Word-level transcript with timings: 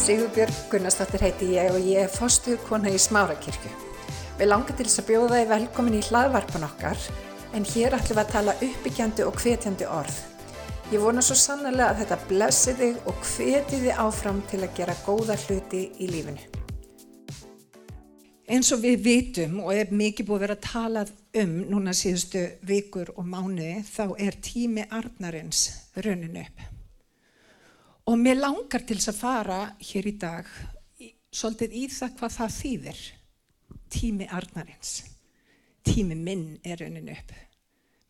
Sigurbjörg 0.00 0.54
Gunnarsdóttir 0.72 1.20
heiti 1.20 1.46
ég 1.58 1.74
og 1.74 1.82
ég 1.84 2.06
er 2.06 2.08
fostuð 2.08 2.62
kona 2.64 2.88
í 2.88 2.96
Smárakirkju. 2.96 3.70
Við 4.38 4.48
langar 4.48 4.72
til 4.78 4.86
þess 4.86 5.02
að 5.02 5.10
bjóða 5.10 5.40
þið 5.42 5.50
velkomin 5.50 5.98
í 5.98 6.00
hlaðvarpan 6.06 6.64
okkar 6.64 7.02
en 7.58 7.66
hér 7.68 7.96
ætlum 7.98 8.16
við 8.16 8.22
að 8.22 8.32
tala 8.32 8.54
uppbyggjandi 8.64 9.26
og 9.28 9.42
hvetjandi 9.42 9.90
orð. 9.92 10.16
Ég 10.94 11.04
vona 11.04 11.20
svo 11.20 11.36
sannlega 11.36 11.90
að 11.90 12.00
þetta 12.00 12.18
blessi 12.32 12.76
þig 12.80 13.12
og 13.12 13.20
hveti 13.34 13.82
þið 13.84 14.02
áfram 14.06 14.40
til 14.48 14.62
að 14.64 14.74
gera 14.80 14.96
góða 15.04 15.38
hluti 15.44 15.84
í 16.00 16.10
lífinu. 16.14 16.48
Eins 18.48 18.72
og 18.72 18.80
við 18.82 19.04
vitum 19.04 19.60
og 19.66 19.76
er 19.76 19.92
mikið 19.92 20.32
búið 20.32 20.40
að 20.40 20.46
vera 20.48 20.60
að 20.62 20.68
tala 20.70 21.06
um 21.44 21.56
núna 21.76 21.92
síðustu 21.92 22.48
vikur 22.64 23.12
og 23.20 23.28
mánuði 23.28 23.82
þá 23.92 24.04
er 24.16 24.40
tími 24.48 24.88
arnarins 24.88 25.66
raunin 26.00 26.40
upp. 26.40 26.79
Og 28.08 28.18
mér 28.18 28.40
langar 28.40 28.84
til 28.86 28.96
þess 28.98 29.12
að 29.12 29.20
fara 29.20 29.58
hér 29.84 30.08
í 30.08 30.14
dag 30.20 30.48
svolítið 31.30 31.76
í 31.76 31.84
það 31.92 32.14
hvað 32.18 32.36
það 32.36 32.54
þýðir. 32.56 33.00
Tími 33.90 34.28
arnarins. 34.30 34.92
Tími 35.86 36.16
minn 36.16 36.46
er 36.64 36.80
raunin 36.80 37.10
upp. 37.12 37.34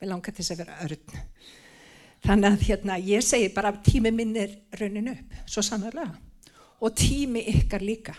Mér 0.00 0.12
langar 0.12 0.34
til 0.34 0.44
þess 0.44 0.54
að 0.54 0.62
vera 0.62 0.78
örn. 0.86 1.22
Þannig 2.20 2.50
að 2.50 2.66
hérna, 2.68 2.98
ég 3.00 3.24
segi 3.24 3.48
bara 3.54 3.72
tími 3.84 4.12
minn 4.12 4.34
er 4.36 4.52
raunin 4.76 5.08
upp, 5.14 5.38
svo 5.48 5.64
sannarlega. 5.64 6.12
Og 6.80 6.92
tími 6.96 7.46
ykkar 7.54 7.84
líka. 7.84 8.14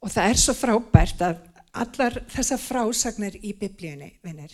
Og 0.00 0.12
það 0.12 0.30
er 0.30 0.40
svo 0.40 0.54
frábært 0.56 1.22
að 1.24 1.44
allar 1.76 2.18
þessar 2.32 2.60
frásagnir 2.60 3.36
í 3.44 3.52
biblíunni, 3.58 4.14
vinnir, 4.24 4.52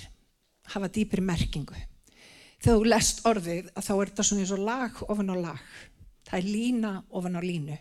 hafa 0.74 0.90
dýpir 0.90 1.22
merkingu 1.22 1.78
þegar 2.62 2.78
þú 2.78 2.90
lest 2.92 3.24
orðið 3.26 3.70
að 3.74 3.86
þá 3.86 3.92
er 3.96 4.10
þetta 4.10 4.26
svona 4.28 4.44
eins 4.44 4.54
og 4.54 4.64
lag 4.68 4.98
ofan 5.08 5.34
á 5.34 5.36
lag. 5.40 5.62
Það 6.28 6.38
er 6.38 6.50
lína 6.54 6.92
ofan 7.10 7.38
á 7.38 7.42
línu. 7.42 7.78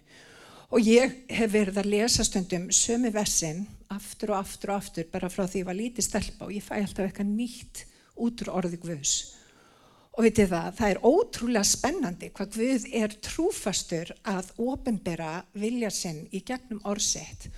Og 0.72 0.88
ég 0.88 1.14
hef 1.30 1.52
verið 1.52 1.78
að 1.82 1.92
lesa 1.92 2.26
stundum 2.26 2.70
sömu 2.74 3.12
vessin 3.14 3.66
aftur 3.92 4.32
og 4.34 4.40
aftur 4.40 4.72
og 4.72 4.80
aftur 4.80 5.10
bara 5.12 5.30
frá 5.30 5.44
því 5.44 5.62
ég 5.62 5.68
var 5.68 5.78
lítið 5.78 6.08
stelpa 6.08 6.48
og 6.48 6.56
ég 6.56 6.66
fæ 6.66 6.80
alltaf 6.80 7.06
eitthvað 7.06 7.30
nýtt 7.36 7.84
út 8.16 8.42
úr 8.46 8.54
orðið 8.56 8.82
Guðs. 8.86 9.14
Og 10.12 10.26
vitið 10.26 10.50
það, 10.52 10.72
það 10.80 10.94
er 10.94 11.04
ótrúlega 11.08 11.68
spennandi 11.68 12.32
hvað 12.36 12.58
Guð 12.58 12.88
er 13.02 13.14
trúfastur 13.28 14.14
að 14.28 14.50
ofinbera 14.60 15.34
vilja 15.54 15.92
sinn 15.94 16.26
í 16.32 16.42
gegnum 16.48 16.82
orðsett 16.88 17.52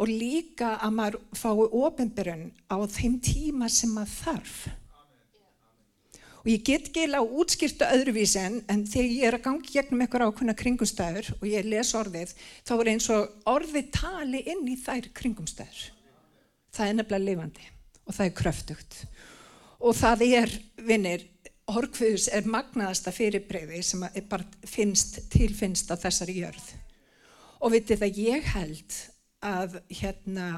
og 0.00 0.08
líka 0.08 0.78
að 0.80 0.94
maður 0.96 1.18
fái 1.36 1.66
ofinberun 1.84 2.46
á 2.72 2.76
þeim 2.88 3.18
tíma 3.20 3.68
sem 3.68 3.92
maður 3.92 4.14
þarf 4.22 4.60
og 6.40 6.48
ég 6.48 6.62
get 6.64 6.88
geila 6.94 7.20
á 7.20 7.24
útskýrtu 7.24 7.84
öðruvísi 7.84 8.40
en, 8.40 8.60
en 8.72 8.84
þegar 8.88 9.10
ég 9.12 9.26
er 9.28 9.36
að 9.36 9.44
gangi 9.44 9.74
gegnum 9.74 10.04
eitthvað 10.04 10.30
ákveðna 10.30 10.56
kringumstæður 10.56 11.32
og 11.36 11.44
ég 11.50 11.68
les 11.68 11.90
orðið 11.98 12.32
þá 12.64 12.72
er 12.76 12.92
eins 12.94 13.08
og 13.12 13.50
orðið 13.52 13.90
tali 13.96 14.40
inn 14.48 14.64
í 14.68 14.78
þær 14.80 15.10
kringumstæður. 15.20 15.82
Það 16.70 16.88
er 16.88 16.96
nefnilega 16.96 17.26
lifandi 17.28 17.68
og 18.06 18.16
það 18.16 18.26
er 18.26 18.34
kröftugt. 18.40 18.98
Og 19.80 19.96
það 19.96 20.24
er, 20.28 20.56
vinnir 20.84 21.28
Horkviðus 21.70 22.26
er 22.34 22.48
magnaðasta 22.50 23.12
fyrirbreyði 23.14 23.80
sem 23.86 24.02
finnst, 24.66 25.20
tilfinnst 25.30 25.92
á 25.92 25.96
þessari 26.00 26.40
jörð. 26.40 26.72
Og 27.60 27.74
vitið 27.76 28.06
að 28.06 28.20
ég 28.24 28.48
held 28.56 28.96
að 29.44 29.76
hérna 30.00 30.48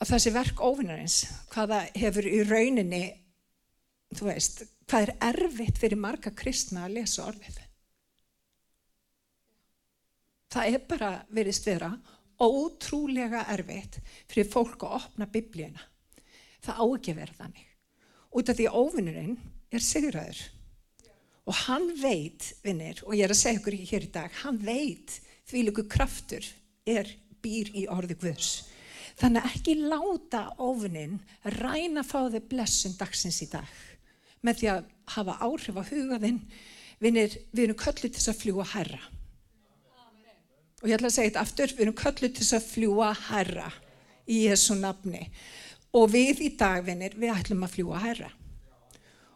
að 0.00 0.10
þessi 0.14 0.32
verk 0.34 0.62
ofinnarins 0.64 1.18
hvaða 1.52 1.84
hefur 1.96 2.26
í 2.28 2.40
rauninni 2.46 3.04
þú 4.14 4.28
veist, 4.30 4.64
hvað 4.88 5.06
er 5.06 5.14
erfitt 5.30 5.80
fyrir 5.80 6.00
marga 6.00 6.32
kristna 6.36 6.86
að 6.86 6.98
lesa 6.98 7.24
orðið. 7.28 7.60
Það 10.54 10.70
er 10.70 10.84
bara 10.86 11.12
veriðst 11.34 11.66
vera 11.66 11.90
ótrúlega 12.44 13.44
erfitt 13.54 13.98
fyrir 14.30 14.50
fólk 14.50 14.84
að 14.86 14.98
opna 15.00 15.28
biblíuna. 15.30 15.86
Það 16.64 16.80
á 16.80 16.84
ekki 16.86 17.14
verða 17.16 17.40
þannig. 17.40 17.70
Út 18.34 18.50
af 18.50 18.58
því 18.58 18.68
að 18.68 18.78
óvinnurinn 18.82 19.34
er 19.74 19.84
sigraður. 19.84 20.42
Og 21.44 21.56
hann 21.66 21.90
veit, 22.00 22.54
vinnir, 22.64 23.02
og 23.04 23.16
ég 23.18 23.26
er 23.26 23.34
að 23.34 23.40
segja 23.42 23.58
ykkur 23.58 23.76
hér 23.90 24.06
í 24.06 24.12
dag, 24.14 24.36
hann 24.44 24.60
veit 24.64 25.18
því 25.50 25.66
líku 25.66 25.84
kraftur 25.90 26.46
er 26.88 27.10
býr 27.44 27.68
í 27.76 27.84
orði 27.92 28.16
Guðs. 28.22 28.52
Þannig 29.20 29.50
ekki 29.50 29.74
láta 29.78 30.46
óvinnin 30.58 31.18
ræna 31.60 32.02
fáði 32.06 32.40
blessun 32.48 32.96
dagsins 32.98 33.42
í 33.44 33.50
dag 33.52 33.68
með 34.44 34.60
því 34.60 34.70
að 34.74 34.86
hafa 35.16 35.40
áhrif 35.44 35.80
á 35.80 35.82
hugaðinn 35.88 36.40
við 37.02 37.64
erum 37.64 37.78
kölluð 37.80 38.14
til 38.14 38.30
að 38.30 38.40
fljúa 38.40 38.66
herra 38.74 39.02
og 40.84 40.90
ég 40.90 40.98
ætla 40.98 41.08
að 41.08 41.16
segja 41.16 41.30
þetta 41.30 41.42
aftur 41.46 41.72
við 41.72 41.82
erum 41.86 41.96
kölluð 41.96 42.32
til 42.36 42.46
að 42.52 42.66
fljúa 42.68 43.10
herra 43.30 43.68
í 44.28 44.44
Jésu 44.44 44.76
nafni. 44.76 45.22
Og 45.94 46.10
við 46.12 46.42
í 46.44 46.50
dagvinnir 46.58 47.14
við 47.16 47.32
ætlum 47.32 47.64
að 47.64 47.76
fljúa 47.78 48.00
herra 48.02 48.30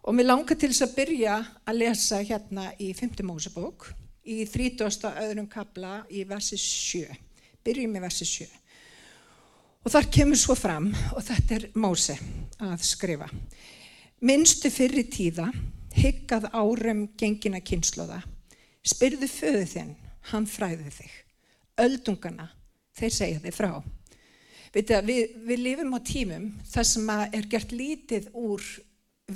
og 0.08 0.16
mér 0.16 0.28
langar 0.28 0.56
til 0.56 0.70
þess 0.70 0.86
að 0.86 0.94
byrja 0.96 1.38
að 1.68 1.80
lesa 1.82 2.20
hérna 2.24 2.70
í 2.80 2.90
5. 2.96 3.22
Mósebók 3.28 3.90
í 4.28 4.42
30. 4.48 5.08
öðrum 5.24 5.48
kabla 5.50 6.02
í 6.08 6.22
versi 6.28 6.56
7 6.60 7.16
byrjum 7.64 7.96
í 7.96 8.02
versi 8.04 8.28
7 8.28 8.46
og 9.84 9.92
þar 9.92 10.08
kemur 10.12 10.40
svo 10.40 10.56
fram 10.56 10.88
og 11.14 11.20
þetta 11.24 11.58
er 11.58 11.66
Móse 11.80 12.16
að 12.60 12.84
skrifa 12.88 13.28
Minnstu 14.18 14.66
fyrir 14.74 15.06
tíða, 15.14 15.44
hyggað 15.94 16.48
árum 16.50 17.04
gengina 17.20 17.60
kynnslóða, 17.62 18.18
spyrðu 18.82 19.28
föðu 19.30 19.66
þinn, 19.70 19.92
hann 20.32 20.48
fræði 20.50 20.90
þig. 20.90 21.12
Öldungana, 21.78 22.48
þeir 22.98 23.14
segja 23.14 23.44
þig 23.44 23.54
frá. 23.54 23.70
Að, 23.78 25.06
við, 25.06 25.22
við 25.46 25.62
lifum 25.62 25.94
á 25.94 26.02
tímum 26.02 26.50
þar 26.66 26.88
sem 26.90 27.14
er 27.14 27.46
gert 27.46 27.70
lítið 27.70 28.28
úr 28.34 28.66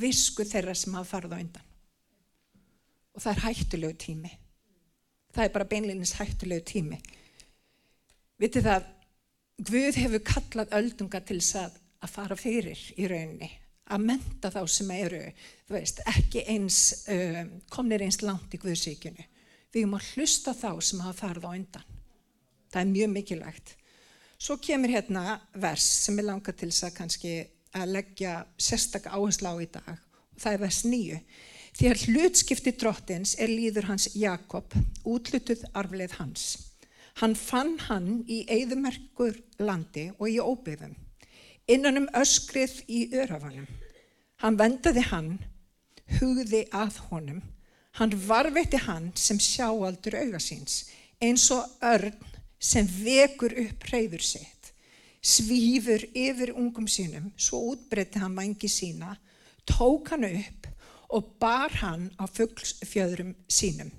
visku 0.02 0.42
þeirra 0.50 0.74
sem 0.74 0.98
hafa 0.98 1.12
farið 1.14 1.38
á 1.38 1.42
undan. 1.44 1.70
Og 3.14 3.22
það 3.22 3.32
er 3.36 3.46
hættulegu 3.46 3.98
tími. 4.02 4.34
Það 5.32 5.46
er 5.46 5.56
bara 5.60 5.70
beinleginis 5.70 6.16
hættulegu 6.18 6.66
tími. 6.74 7.02
Vitið 8.42 8.66
það, 8.66 8.92
Guð 9.62 9.94
hefur 10.02 10.26
kallað 10.26 10.72
öldunga 10.74 11.20
til 11.22 11.38
þess 11.38 11.60
að, 11.68 11.82
að 12.02 12.16
fara 12.18 12.36
fyrir 12.40 12.88
í 12.98 13.06
rauninni 13.06 13.52
að 13.90 14.04
menta 14.06 14.50
þá 14.52 14.60
sem 14.70 14.90
eru 14.94 15.22
veist, 15.72 16.02
ekki 16.06 16.44
eins 16.52 17.04
um, 17.10 17.54
komnir 17.72 18.04
eins 18.04 18.20
langt 18.22 18.54
í 18.54 18.60
Guðsíkjunu. 18.62 19.26
Við 19.72 19.82
erum 19.82 19.96
að 19.96 20.08
hlusta 20.14 20.54
þá 20.54 20.70
sem 20.84 21.00
hafa 21.02 21.26
farið 21.26 21.48
á 21.48 21.50
undan. 21.52 21.88
Það 22.72 22.82
er 22.82 22.92
mjög 22.92 23.12
mikilvægt. 23.16 23.74
Svo 24.42 24.56
kemur 24.60 24.90
hérna 24.92 25.38
vers 25.54 25.84
sem 26.06 26.18
er 26.18 26.28
langað 26.28 26.60
til 26.60 26.70
þess 26.72 26.86
að 26.88 26.96
kannski 26.96 27.34
að 27.78 27.94
leggja 27.96 28.32
sérstakka 28.60 29.14
áherslu 29.16 29.48
á 29.48 29.56
í 29.62 29.68
dag 29.72 29.92
og 29.92 30.40
það 30.42 30.56
er 30.56 30.62
vers 30.64 30.80
nýju. 30.88 31.18
Því 31.72 31.88
að 31.88 32.02
hlutskipti 32.08 32.72
drottins 32.76 33.32
er 33.40 33.48
líður 33.48 33.88
hans 33.88 34.10
Jakob, 34.18 34.74
útlutuð 35.08 35.62
arfleð 35.78 36.18
hans. 36.18 36.44
Hann 37.20 37.36
fann 37.36 37.78
hann 37.88 38.22
í 38.28 38.42
eigðumerkur 38.50 39.38
landi 39.60 40.10
og 40.18 40.28
í 40.28 40.36
óbyðum, 40.40 40.92
innan 41.70 42.02
um 42.02 42.08
öskrið 42.18 42.82
í 42.88 43.04
örafanum. 43.14 43.66
Hann 44.42 44.58
vendaði 44.58 45.04
hann, 45.10 45.32
hugði 46.18 46.64
að 46.74 46.98
honum. 47.10 47.42
Hann 47.98 48.14
varveitti 48.26 48.80
hann 48.86 49.10
sem 49.20 49.38
sjáaldur 49.42 50.16
augasins, 50.22 50.86
eins 51.20 51.44
og 51.52 51.68
örn 51.84 52.16
sem 52.62 52.86
vekur 52.88 53.52
upp 53.66 53.86
reyður 53.92 54.24
sitt. 54.24 54.72
Svífur 55.22 56.02
yfir 56.18 56.54
ungum 56.58 56.88
sínum, 56.90 57.30
svo 57.36 57.60
útbreytti 57.74 58.18
hann 58.22 58.34
vangi 58.34 58.70
sína, 58.70 59.12
tók 59.68 60.10
hann 60.10 60.26
upp 60.26 60.66
og 61.12 61.34
bar 61.38 61.70
hann 61.82 62.08
á 62.18 62.24
fjöðrum 62.26 63.34
sínum. 63.46 63.92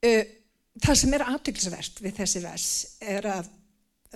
Það 0.00 0.96
sem 0.96 1.16
er 1.16 1.26
aðtöklusvert 1.26 2.00
við 2.00 2.20
þessi 2.22 2.40
vers 2.44 2.68
er 3.02 3.26
að 3.28 3.50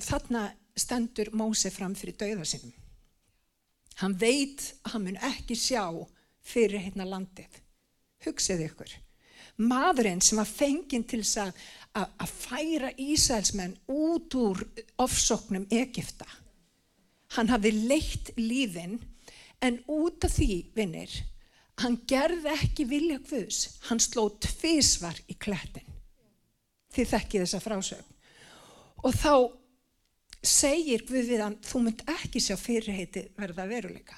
þarna 0.00 0.46
stendur 0.76 1.30
Móse 1.32 1.70
fram 1.70 1.94
fyrir 1.98 2.16
dauða 2.18 2.46
sínum. 2.48 2.72
Hann 4.02 4.16
veit 4.18 4.72
að 4.82 4.94
hann 4.94 5.04
mun 5.06 5.20
ekki 5.22 5.56
sjá 5.58 5.84
fyrir 6.44 6.82
hérna 6.82 7.06
landið. 7.06 7.60
Hugsið 8.24 8.64
ykkur. 8.68 8.94
Maðurinn 9.62 10.22
sem 10.24 10.40
var 10.40 10.50
fenginn 10.50 11.04
til 11.06 11.22
að, 11.22 11.52
að, 11.94 12.08
að 12.24 12.32
færa 12.32 12.90
Ísælsmenn 12.98 13.76
út 13.86 14.34
úr 14.34 14.64
ofsóknum 14.98 15.68
Egipta. 15.70 16.26
Hann 17.36 17.52
hafði 17.52 17.72
leitt 17.86 18.32
lífin 18.38 18.98
en 19.62 19.78
út 19.90 20.26
af 20.26 20.34
því, 20.34 20.72
vinnir, 20.74 21.12
hann 21.82 22.00
gerði 22.10 22.50
ekki 22.54 22.86
vilja 22.90 23.20
hvus. 23.28 23.60
Hann 23.88 24.02
sló 24.02 24.26
tvísvar 24.42 25.18
í 25.30 25.38
klettin. 25.38 25.86
Þið 26.94 27.10
þekkið 27.14 27.44
þessa 27.44 27.62
frásögn. 27.62 28.10
Og 29.04 29.14
þá 29.14 29.32
segir 30.48 31.04
Guð 31.08 31.28
við 31.30 31.42
hann, 31.44 31.58
þú 31.64 31.84
mynd 31.84 32.02
ekki 32.16 32.42
sjá 32.42 32.56
fyrirheiti 32.60 33.28
verða 33.38 33.66
veruleika. 33.70 34.16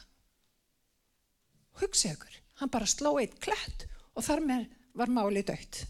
Hugsið 1.80 2.16
ykkur, 2.16 2.38
hann 2.62 2.72
bara 2.72 2.88
sló 2.88 3.16
eitt 3.20 3.36
klætt 3.42 3.86
og 4.16 4.24
þar 4.24 4.42
með 4.46 4.64
var 4.96 5.12
málið 5.12 5.50
dögt. 5.52 5.82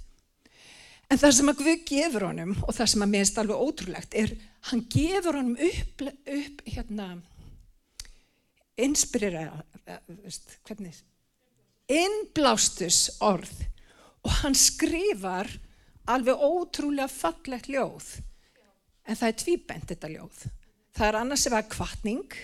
En 1.06 1.20
það 1.20 1.34
sem 1.36 1.50
að 1.52 1.60
Guð 1.60 1.82
gefur 1.86 2.26
honum 2.26 2.54
og 2.66 2.72
það 2.74 2.90
sem 2.92 3.04
að 3.06 3.12
minnst 3.12 3.36
alveg 3.38 3.62
ótrúlegt 3.62 4.16
er 4.18 4.32
hann 4.70 4.82
gefur 4.90 5.38
honum 5.38 5.58
upp, 5.68 6.02
upp 6.02 6.64
hérna, 6.66 7.06
inspirera, 8.82 9.60
hvernig, 10.66 10.98
innblástus 11.86 13.04
orð 13.22 13.54
og 14.26 14.32
hann 14.42 14.58
skrifar 14.58 15.46
alveg 16.10 16.42
ótrúlega 16.42 17.06
fallegt 17.10 17.70
ljóð. 17.70 18.08
En 19.06 19.18
það 19.18 19.28
er 19.28 19.40
tvíbent 19.42 19.88
þetta 19.92 20.12
ljóð. 20.12 20.44
Það 20.96 21.08
er 21.08 21.18
annars 21.20 21.46
eða 21.48 21.62
kvartning 21.70 22.36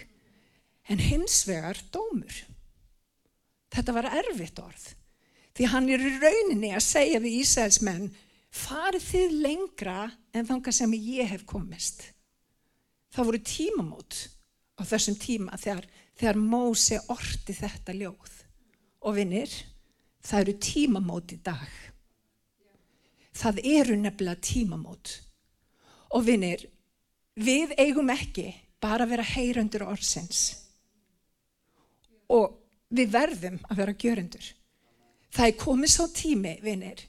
en 0.92 1.00
hins 1.02 1.42
vegar 1.48 1.78
dómur. 1.94 2.42
Þetta 3.72 3.94
var 3.96 4.10
erfitt 4.12 4.60
orð. 4.62 4.90
Því 5.52 5.68
hann 5.72 5.88
er 5.92 6.02
í 6.04 6.12
rauninni 6.20 6.72
að 6.72 6.84
segja 6.84 7.20
við 7.20 7.40
Ísælsmenn 7.42 8.10
farið 8.52 9.06
þið 9.08 9.34
lengra 9.46 9.96
en 10.36 10.48
þanga 10.48 10.74
sem 10.76 10.94
ég 10.96 11.28
hef 11.32 11.44
komist. 11.48 12.04
Það 13.12 13.28
voru 13.28 13.42
tímamót 13.44 14.20
á 14.80 14.82
þessum 14.88 15.16
tíma 15.20 15.58
þegar, 15.60 15.88
þegar 16.16 16.40
Móse 16.40 17.00
orti 17.12 17.56
þetta 17.56 17.96
ljóð. 17.96 18.38
Og 19.02 19.16
vinnir, 19.16 19.50
það 20.22 20.44
eru 20.44 20.54
tímamót 20.62 21.34
í 21.34 21.40
dag. 21.44 21.68
Það 23.36 23.60
eru 23.64 23.96
nefnilega 23.98 24.44
tímamót. 24.44 25.16
Og 26.12 26.24
vinnir, 26.26 26.66
við 27.34 27.72
eigum 27.80 28.10
ekki 28.12 28.50
bara 28.82 29.06
að 29.06 29.14
vera 29.14 29.28
heyrandur 29.32 29.86
orðsins. 29.86 30.42
Og 32.32 32.58
við 32.92 33.12
verðum 33.12 33.60
að 33.68 33.82
vera 33.82 33.96
gjörendur. 33.96 34.44
Það 35.32 35.48
er 35.48 35.60
komið 35.60 35.92
svo 35.94 36.08
tími, 36.12 36.56
vinnir, 36.64 37.00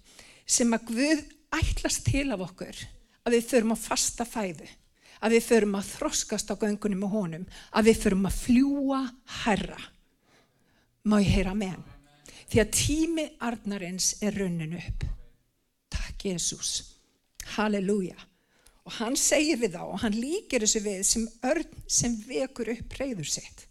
sem 0.46 0.72
að 0.76 0.88
Guð 0.92 1.24
ætlast 1.54 2.06
til 2.08 2.30
af 2.32 2.44
okkur 2.48 2.78
að 3.24 3.38
við 3.38 3.50
förum 3.50 3.74
að 3.76 3.84
fasta 3.84 4.26
fæðu, 4.28 4.68
að 5.24 5.36
við 5.36 5.46
förum 5.48 5.76
að 5.80 5.90
þroskast 5.94 6.52
á 6.52 6.56
göngunum 6.60 7.06
og 7.08 7.16
honum, 7.18 7.46
að 7.72 7.90
við 7.90 8.00
förum 8.04 8.28
að 8.28 8.40
fljúa 8.40 9.02
herra. 9.44 9.80
Má 11.08 11.20
ég 11.20 11.34
heyra 11.38 11.56
með 11.56 11.76
hann? 11.76 11.90
Því 12.52 12.62
að 12.62 12.74
tími 12.78 13.26
arnarins 13.44 14.10
er 14.24 14.36
runnin 14.40 14.76
upp. 14.78 15.06
Takk 15.92 16.28
Jésús. 16.28 16.74
Halleluja. 17.56 18.16
Og 18.84 18.96
hann 19.00 19.16
segir 19.20 19.60
við 19.62 19.78
þá 19.78 19.84
og 19.86 20.00
hann 20.04 20.16
líkir 20.18 20.66
þessu 20.66 20.82
við 20.84 21.04
sem 21.08 21.28
örn 21.48 21.84
sem 21.88 22.16
vekur 22.28 22.74
upp 22.74 22.98
reyður 23.00 23.30
sitt. 23.32 23.68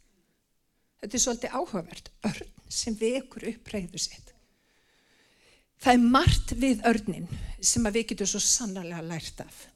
Þetta 1.03 1.19
er 1.19 1.25
svolítið 1.25 1.57
áhugavert. 1.59 2.13
Örn 2.31 2.53
sem 2.73 2.97
vekur 2.97 3.49
upp 3.51 3.73
reyður 3.75 4.05
sitt. 4.07 4.33
Það 5.83 5.99
er 5.99 6.11
margt 6.15 6.55
við 6.63 6.85
örnin 6.87 7.29
sem 7.61 7.87
við 7.91 8.13
getum 8.13 8.31
svo 8.31 8.41
sannarlega 8.43 9.03
lært 9.05 9.43
af. 9.43 9.67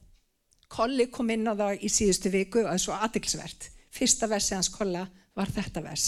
Kolli 0.71 1.07
kom 1.11 1.29
inn 1.31 1.47
á 1.47 1.53
það 1.55 1.83
í 1.83 1.89
síðustu 1.91 2.31
viku 2.31 2.63
og 2.63 2.69
það 2.69 2.77
er 2.77 2.83
svo 2.85 2.95
atilsvert. 3.07 3.67
Fyrsta 3.91 4.29
versi 4.31 4.55
hans 4.55 4.71
kolla 4.71 5.03
var 5.37 5.51
þetta 5.51 5.83
vers. 5.83 6.07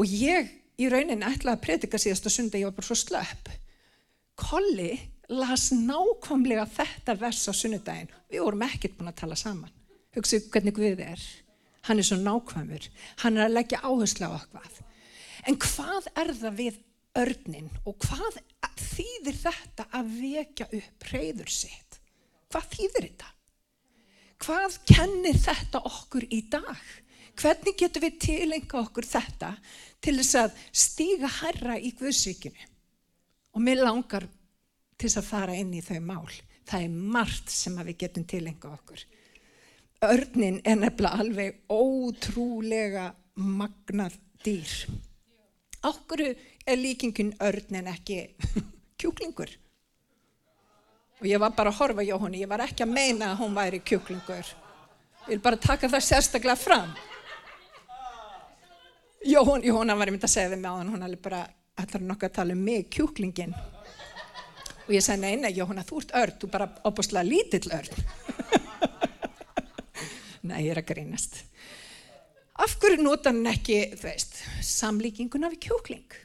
Og 0.00 0.08
ég 0.08 0.48
í 0.80 0.88
rauninni 0.88 1.26
ætlaði 1.26 1.56
að 1.56 1.64
predika 1.64 2.00
síðasta 2.00 2.32
sunda, 2.32 2.58
ég 2.58 2.70
var 2.70 2.76
bara 2.78 2.88
svo 2.88 2.96
slöpp. 2.96 3.50
Kolli 4.40 4.92
las 5.30 5.70
nákvæmlega 5.72 6.66
þetta 6.74 7.14
vers 7.20 7.46
á 7.46 7.52
sunnudaginn. 7.54 8.10
Við 8.30 8.44
vorum 8.44 8.66
ekkert 8.66 8.98
búin 8.98 9.12
að 9.12 9.20
tala 9.22 9.38
saman. 9.38 9.72
Hugsaðu 10.16 10.50
hvernig 10.50 10.76
Guðið 10.76 11.02
er. 11.06 11.26
Hann 11.86 12.02
er 12.02 12.06
svo 12.06 12.18
nákvæmur. 12.20 12.88
Hann 13.22 13.38
er 13.38 13.46
að 13.46 13.56
leggja 13.56 13.82
áherslu 13.86 14.26
á 14.26 14.32
okkar. 14.36 14.72
En 15.48 15.58
hvað 15.60 16.08
er 16.20 16.32
það 16.36 16.56
við 16.58 16.80
örnin 17.20 17.70
og 17.88 17.96
hvað 18.04 18.40
þýðir 18.80 19.38
þetta 19.40 19.86
að 19.96 20.10
vekja 20.20 20.66
upp 20.78 21.06
reyður 21.12 21.52
sitt? 21.52 22.00
Hvað 22.50 22.66
þýðir 22.74 23.06
þetta? 23.06 23.30
Hvað 24.40 24.76
kennir 24.88 25.38
þetta 25.38 25.82
okkur 25.90 26.26
í 26.32 26.40
dag? 26.50 26.82
Hvernig 27.40 27.78
getur 27.78 28.04
við 28.04 28.18
tilenga 28.24 28.80
okkur 28.82 29.06
þetta 29.06 29.54
til 30.02 30.16
þess 30.18 30.36
að 30.42 30.60
stíga 30.82 31.30
herra 31.40 31.78
í 31.78 31.92
Guðsvíkinu? 31.96 32.68
Og 33.54 33.64
mér 33.64 33.82
langar 33.84 34.26
til 35.00 35.08
þess 35.08 35.20
að 35.22 35.30
fara 35.30 35.56
inn 35.56 35.72
í 35.74 35.82
þau 35.84 36.00
mál. 36.04 36.28
Það 36.68 36.84
er 36.84 36.98
margt 37.16 37.52
sem 37.52 37.78
við 37.80 37.96
getum 38.04 38.26
tilenga 38.28 38.74
okkur. 38.74 39.04
Örnin 40.06 40.60
er 40.64 40.78
nefnilega 40.80 41.24
alveg 41.24 41.56
ótrúlega 41.72 43.10
magnað 43.40 44.16
dýr. 44.44 44.74
Ákveru 45.80 46.30
er 46.68 46.78
líkingin 46.80 47.34
örn 47.40 47.80
en 47.80 47.90
ekki 47.92 48.22
kjúklingur. 49.00 49.52
Og 51.20 51.28
ég 51.28 51.40
var 51.40 51.52
bara 51.56 51.72
að 51.72 51.80
horfa 51.80 52.04
hjá 52.04 52.16
henni, 52.20 52.40
ég 52.40 52.48
var 52.48 52.64
ekki 52.64 52.84
að 52.84 52.94
meina 52.94 53.32
að 53.32 53.42
hún 53.42 53.56
væri 53.56 53.80
kjúklingur. 53.84 54.52
Ég 55.26 55.34
vil 55.34 55.42
bara 55.44 55.60
taka 55.60 55.88
það 55.92 56.06
sérstaklega 56.06 56.56
fram. 56.56 56.94
Jóhann, 59.28 59.64
Jóhann 59.64 59.92
var 59.92 60.08
einmitt 60.08 60.24
að 60.24 60.32
segja 60.32 60.52
við 60.54 60.62
mig 60.62 60.72
á 60.72 60.80
hann, 60.80 60.94
hún 60.94 61.04
alveg 61.04 61.20
bara, 61.20 61.42
ætlar 61.76 62.06
nokkuð 62.08 62.30
að 62.30 62.36
tala 62.38 62.56
um 62.56 62.64
mig, 62.64 62.88
kjúklingin. 62.88 63.52
Og 64.90 64.96
ég 64.96 65.04
sagði, 65.06 65.22
nei, 65.22 65.36
nei, 65.38 65.52
Jóhann, 65.54 65.78
þú 65.86 66.00
ert 66.00 66.12
örn, 66.18 66.38
þú 66.42 66.48
bara 66.50 66.66
opastlega 66.88 67.22
lítill 67.22 67.68
örn. 67.70 67.98
nei, 70.50 70.64
ég 70.64 70.72
er 70.72 70.80
að 70.80 70.88
grínast. 70.88 71.36
Af 72.58 72.74
hverju 72.82 72.98
nota 72.98 73.30
hann 73.30 73.46
ekki, 73.46 73.76
þú 73.94 74.08
veist, 74.08 74.40
samlíkinguna 74.66 75.52
við 75.52 75.60
kjókling? 75.68 76.16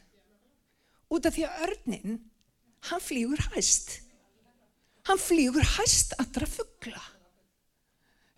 Út 1.14 1.28
af 1.30 1.36
því 1.36 1.44
að 1.46 1.62
örnin, 1.68 2.16
hann 2.90 3.04
flýgur 3.06 3.44
hæst. 3.52 4.00
Hann 5.06 5.22
flýgur 5.22 5.70
hæst 5.76 6.16
allra 6.18 6.50
fuggla. 6.50 7.04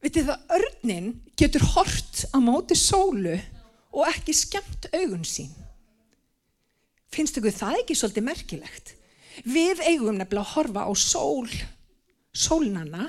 Vitið 0.05 0.29
það, 0.29 0.45
örnin 0.59 1.11
getur 1.41 1.65
hort 1.73 2.27
á 2.31 2.39
móti 2.45 2.77
sólu 2.77 3.39
og 3.97 4.05
ekki 4.13 4.37
skemmt 4.37 4.93
augun 4.93 5.25
sín. 5.25 5.57
Finnst 7.09 7.41
ykkur 7.41 7.57
það 7.65 7.81
ekki 7.81 7.97
svolítið 7.97 8.29
merkilegt? 8.29 8.98
Við 9.47 9.83
eigum 9.87 10.19
nefnilega 10.19 10.45
að 10.45 10.55
horfa 10.55 10.87
á 10.89 10.93
sól, 10.99 11.51
sólnana 12.33 13.09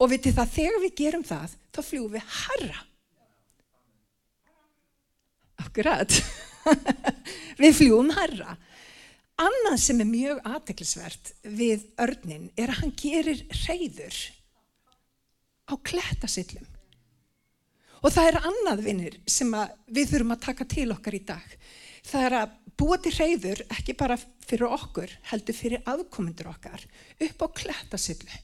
og 0.00 0.12
vitið 0.12 0.38
það, 0.38 0.54
þegar 0.54 0.80
við 0.84 0.94
gerum 1.02 1.26
það, 1.26 1.56
þá 1.74 1.80
fljúum 1.84 2.14
við 2.14 2.32
harra. 2.38 2.80
Akkurat. 5.60 6.16
við 7.62 7.76
fljúum 7.76 8.10
herra. 8.16 8.56
Annað 9.40 9.78
sem 9.80 10.00
er 10.02 10.08
mjög 10.08 10.40
aðteklisvert 10.44 11.32
við 11.56 11.86
örnin 12.00 12.50
er 12.60 12.72
að 12.72 12.82
hann 12.82 12.96
gerir 12.96 13.40
reyður 13.64 14.18
á 15.70 15.74
klettasillum. 15.80 16.66
Og 18.00 18.12
það 18.12 18.30
er 18.30 18.38
annað 18.48 18.82
vinnir 18.84 19.16
sem 19.28 19.52
við 19.88 20.12
þurfum 20.12 20.34
að 20.36 20.44
taka 20.44 20.66
til 20.68 20.88
okkar 20.92 21.16
í 21.16 21.22
dag. 21.28 21.56
Það 22.06 22.26
er 22.26 22.38
að 22.40 22.54
búa 22.80 23.00
til 23.02 23.12
reyður 23.16 23.64
ekki 23.76 23.96
bara 23.98 24.18
fyrir 24.48 24.72
okkur, 24.72 25.10
heldur 25.30 25.56
fyrir 25.56 25.82
aðkomundur 25.88 26.52
okkar 26.52 26.86
upp 27.26 27.44
á 27.44 27.46
klettasillu 27.60 28.40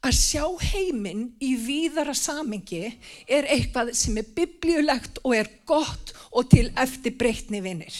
að 0.00 0.16
sjá 0.16 0.44
heiminn 0.72 1.26
í 1.44 1.52
víðara 1.60 2.14
samengi 2.16 2.86
er 3.28 3.48
eitthvað 3.52 3.92
sem 3.98 4.16
er 4.20 4.32
biblíulegt 4.36 5.20
og 5.24 5.36
er 5.36 5.50
gott 5.68 6.14
og 6.30 6.48
til 6.52 6.70
eftir 6.80 7.16
breytni 7.20 7.60
vinnir. 7.64 7.94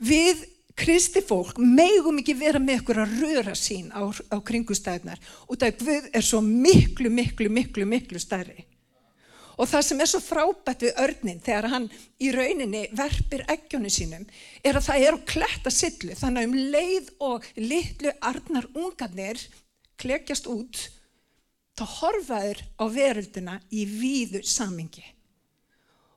Við 0.00 0.46
kristi 0.74 1.20
fólk 1.24 1.58
megum 1.60 2.18
ekki 2.22 2.36
vera 2.38 2.60
með 2.62 2.82
okkur 2.82 3.02
að 3.04 3.18
röra 3.20 3.56
sín 3.58 3.92
á, 3.92 4.02
á 4.08 4.36
kringustæðnar 4.40 5.20
og 5.46 5.60
það 5.60 5.76
Guð 5.84 6.08
er 6.16 6.24
svo 6.24 6.40
miklu, 6.44 7.12
miklu, 7.12 7.50
miklu, 7.52 7.86
miklu 7.88 8.22
stærri. 8.22 8.64
Og 9.58 9.68
það 9.70 9.84
sem 9.86 10.00
er 10.02 10.10
svo 10.10 10.20
frábært 10.24 10.82
við 10.82 10.96
örnin 11.04 11.42
þegar 11.44 11.70
hann 11.70 11.90
í 12.18 12.30
rauninni 12.34 12.86
verpir 12.96 13.44
eggjónu 13.54 13.92
sínum 13.92 14.24
er 14.66 14.78
að 14.78 14.88
það 14.88 15.04
er 15.06 15.18
að 15.18 15.26
kletta 15.30 15.72
sillu 15.74 16.16
þannig 16.18 16.40
að 16.40 16.48
um 16.48 16.72
leið 16.74 17.12
og 17.28 17.46
litlu 17.60 18.14
arnar 18.30 18.66
ungarnir 18.74 19.42
klekjast 20.00 20.48
út, 20.50 20.78
þá 21.78 21.84
horfaður 22.00 22.62
á 22.78 22.84
verölduna 22.90 23.58
í 23.70 23.84
víðu 23.88 24.42
samingi. 24.46 25.04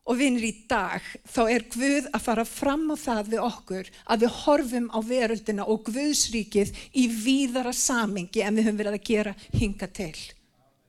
Og 0.07 0.21
vinir 0.21 0.45
í 0.47 0.53
dag, 0.69 1.03
þá 1.27 1.41
er 1.51 1.65
Guð 1.73 2.05
að 2.15 2.23
fara 2.23 2.45
fram 2.47 2.85
á 2.87 2.95
það 2.95 3.31
við 3.33 3.41
okkur 3.43 3.89
að 4.07 4.21
við 4.23 4.37
horfum 4.41 4.87
á 4.95 4.99
verölduna 5.03 5.65
og 5.67 5.89
Guðsríkið 5.89 6.71
í 6.95 7.09
víðara 7.11 7.73
samingi 7.75 8.45
en 8.45 8.55
við 8.55 8.69
höfum 8.69 8.79
verið 8.79 8.95
að 9.01 9.09
gera 9.09 9.35
hinga 9.51 9.91
til. 9.99 10.15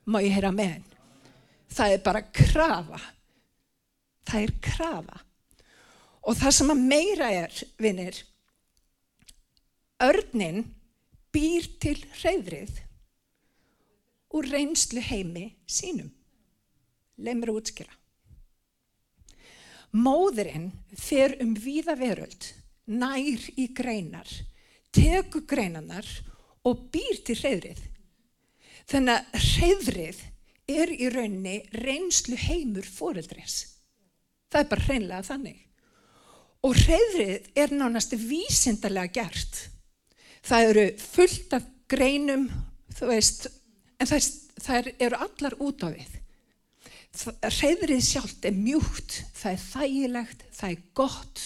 Má 0.07 0.21
ég 0.23 0.37
heyra 0.37 0.53
með 0.55 0.71
henn? 0.77 0.88
Það 1.69 1.93
er 1.93 2.03
bara 2.05 2.25
krafa. 2.33 2.99
Það 4.29 4.45
er 4.45 4.53
krafa. 4.63 5.21
Og 6.27 6.37
það 6.37 6.55
sem 6.57 6.73
að 6.73 6.83
meira 6.91 7.29
er, 7.33 7.61
vinir, 7.79 8.17
örnin 10.03 10.63
býr 11.33 11.67
til 11.81 11.97
reyðrið 12.21 12.81
úr 14.35 14.49
reynslu 14.53 15.01
heimi 15.03 15.49
sínum. 15.69 16.11
Að 17.19 17.49
útskýra. 17.51 17.95
Móðurinn 19.91 20.69
fer 20.95 21.33
um 21.41 21.55
víða 21.57 21.95
veröld, 21.97 22.45
nær 22.85 23.47
í 23.57 23.65
greinar, 23.75 24.29
teku 24.93 25.41
greinanar 25.49 26.05
og 26.63 26.85
býr 26.93 27.23
til 27.25 27.35
reyðrið. 27.41 27.81
Þannig 28.89 29.17
að 29.17 29.47
reyðrið 29.57 30.21
er 30.69 30.93
í 30.93 31.09
rauninni 31.11 31.57
reynslu 31.83 32.37
heimur 32.39 32.87
fóreldris. 32.87 33.57
Það 34.49 34.61
er 34.61 34.69
bara 34.71 34.87
reynlega 34.87 35.27
þannig. 35.27 35.59
Og 36.65 36.75
reyðrið 36.75 37.51
er 37.63 37.73
nánast 37.75 38.15
vísindarlega 38.19 39.13
gert. 39.21 39.59
Það 40.43 40.71
eru 40.71 40.85
fullt 41.01 41.53
af 41.55 41.67
greinum, 41.89 42.47
þú 42.95 43.11
veist, 43.11 43.47
en 43.99 44.09
það, 44.09 44.31
það 44.63 44.89
eru 44.97 45.21
allar 45.25 45.55
út 45.63 45.85
á 45.85 45.89
við. 45.93 46.17
Reyðrið 47.59 48.03
sjálft 48.05 48.45
er 48.45 48.57
mjúkt, 48.57 49.23
það 49.35 49.55
er 49.55 49.63
þægilegt, 49.63 50.43
það 50.55 50.75
er 50.75 50.83
gott 50.97 51.45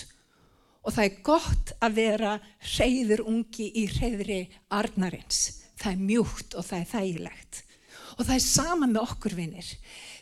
og 0.83 0.91
það 0.91 1.05
er 1.05 1.19
gott 1.23 1.71
að 1.79 1.93
vera 1.95 2.31
reyður 2.75 3.23
ungi 3.31 3.69
í 3.79 3.85
reyðri 3.93 4.41
arnarins. 4.75 5.43
Það 5.79 5.93
er 5.93 6.01
mjúkt 6.09 6.57
og 6.59 6.67
það 6.67 6.81
er 6.81 6.89
þægilegt. 6.91 7.61
Og 8.17 8.23
það 8.25 8.35
er 8.35 8.45
sama 8.45 8.89
með 8.89 9.03
okkur 9.03 9.35
vinnir. 9.37 9.69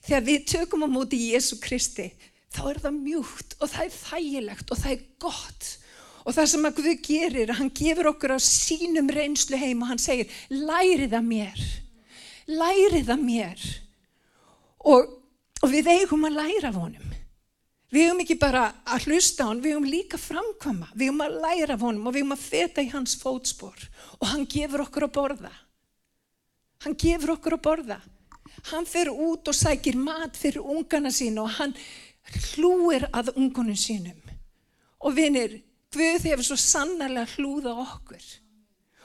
Þegar 0.06 0.26
við 0.28 0.48
tökum 0.54 0.86
á 0.86 0.90
móti 0.92 1.20
Jésu 1.32 1.60
Kristi, 1.62 2.10
þá 2.52 2.64
er 2.72 2.82
það 2.86 2.98
mjúkt 2.98 3.56
og 3.60 3.72
það 3.72 3.86
er 3.86 3.96
þægilegt 3.98 4.74
og 4.74 4.82
það 4.82 4.96
er 4.96 5.06
gott. 5.22 5.70
Og 6.22 6.36
það 6.38 6.50
sem 6.52 6.68
að 6.68 6.76
Guð 6.78 6.90
gerir, 7.06 7.54
hann 7.58 7.72
gefur 7.74 8.12
okkur 8.12 8.36
á 8.38 8.40
sínum 8.46 9.10
reynslu 9.10 9.58
heim 9.58 9.82
og 9.82 9.90
hann 9.90 10.02
segir, 10.02 10.30
lærið 10.54 11.16
að 11.18 11.26
mér, 11.26 11.64
lærið 12.50 13.10
að 13.16 13.24
mér. 13.26 13.64
Og, 14.86 15.16
og 15.62 15.72
við 15.72 15.90
eigum 15.96 16.28
að 16.30 16.38
læra 16.38 16.70
af 16.70 16.78
honum. 16.78 17.08
Við 17.92 18.06
eigum 18.06 18.22
ekki 18.24 18.38
bara 18.40 18.68
að 18.88 19.10
hlusta 19.10 19.44
á 19.44 19.50
hann, 19.50 19.60
við 19.64 19.76
eigum 19.76 19.90
líka 19.90 20.20
framkvama, 20.22 20.88
við 20.94 21.10
eigum 21.10 21.26
að 21.26 21.40
læra 21.44 21.76
af 21.76 21.82
honum 21.84 22.06
og 22.08 22.16
við 22.16 22.24
eigum 22.24 22.38
að 22.38 22.46
feta 22.46 22.86
í 22.86 22.92
hans 22.94 23.18
fótspor 23.20 23.90
og 24.20 24.30
hann 24.32 24.46
gefur 24.48 24.86
okkur 24.86 25.10
að 25.10 25.16
borða. 25.18 25.52
Hann 26.84 26.98
gefur 26.98 27.36
okkur 27.36 27.58
að 27.58 27.66
borða. 27.66 28.00
Hann 28.72 28.88
fer 28.90 29.10
út 29.12 29.48
og 29.48 29.58
sækir 29.58 29.98
mat 29.98 30.38
fyrir 30.38 30.66
ungana 30.66 31.12
sín 31.14 31.40
og 31.42 31.50
hann 31.58 31.76
hlúir 32.52 33.08
að 33.14 33.34
ungunum 33.36 33.78
sínum. 33.78 34.18
Og 35.02 35.16
vinir, 35.18 35.62
Guð 35.92 36.24
hefur 36.24 36.46
svo 36.48 36.56
sannarlega 36.56 37.28
hlúða 37.36 37.74
okkur. 37.84 38.24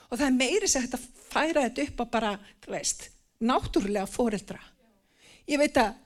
Og 0.06 0.18
það 0.20 0.26
er 0.28 0.34
meiri 0.36 0.68
sem 0.70 0.84
þetta 0.84 1.00
færa 1.02 1.64
þetta 1.66 1.86
upp 1.88 2.02
að 2.04 2.10
bara, 2.12 2.32
þú 2.62 2.74
veist, 2.76 3.08
náttúrulega 3.42 4.06
fóreldra. 4.06 4.60
Ég 5.50 5.58
veit 5.58 5.80
að 5.82 5.96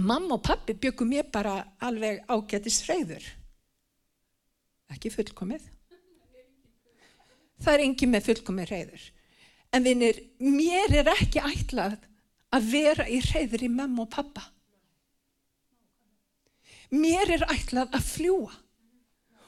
mamma 0.00 0.38
og 0.38 0.44
pappi 0.46 0.76
byggum 0.80 1.12
ég 1.18 1.28
bara 1.32 1.58
alveg 1.84 2.22
ágætis 2.32 2.80
reyður. 2.88 3.26
Ekki 4.94 5.12
fullkomið. 5.12 5.68
Það 7.60 7.74
er 7.74 7.84
engi 7.84 8.08
með 8.08 8.26
fullkomið 8.30 8.72
reyður. 8.72 9.04
En 9.74 9.82
vinir, 9.82 10.20
mér 10.38 10.92
er 11.00 11.10
ekki 11.16 11.42
ætlað 11.42 11.96
að 12.54 12.68
vera 12.70 13.06
í 13.10 13.20
reyður 13.24 13.64
í 13.66 13.70
mamma 13.72 14.04
og 14.04 14.12
pappa. 14.12 14.44
Mér 16.94 17.32
er 17.38 17.46
ætlað 17.50 17.96
að 17.96 18.06
fljúa 18.06 18.52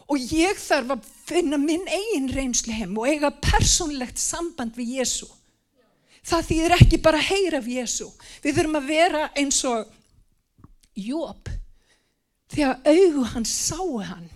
og 0.07 0.23
ég 0.31 0.59
þarf 0.63 0.93
að 0.95 1.07
finna 1.27 1.59
minn 1.59 1.87
eigin 1.91 2.31
reynslu 2.31 2.75
heim 2.75 2.95
og 2.99 3.09
eiga 3.11 3.33
persónlegt 3.43 4.21
samband 4.23 4.77
við 4.79 5.01
Jésu. 5.01 5.27
Það 6.27 6.49
þýðir 6.49 6.75
ekki 6.77 6.99
bara 7.03 7.21
að 7.23 7.29
heyra 7.31 7.61
af 7.63 7.69
Jésu. 7.71 8.09
Við 8.43 8.59
þurfum 8.59 8.81
að 8.81 8.91
vera 8.91 9.23
eins 9.39 9.61
og 9.67 9.93
Jóp. 10.97 11.51
Þegar 12.55 12.79
auðu 12.89 13.25
hann 13.35 13.47
sáu 13.47 13.99
hann. 14.07 14.29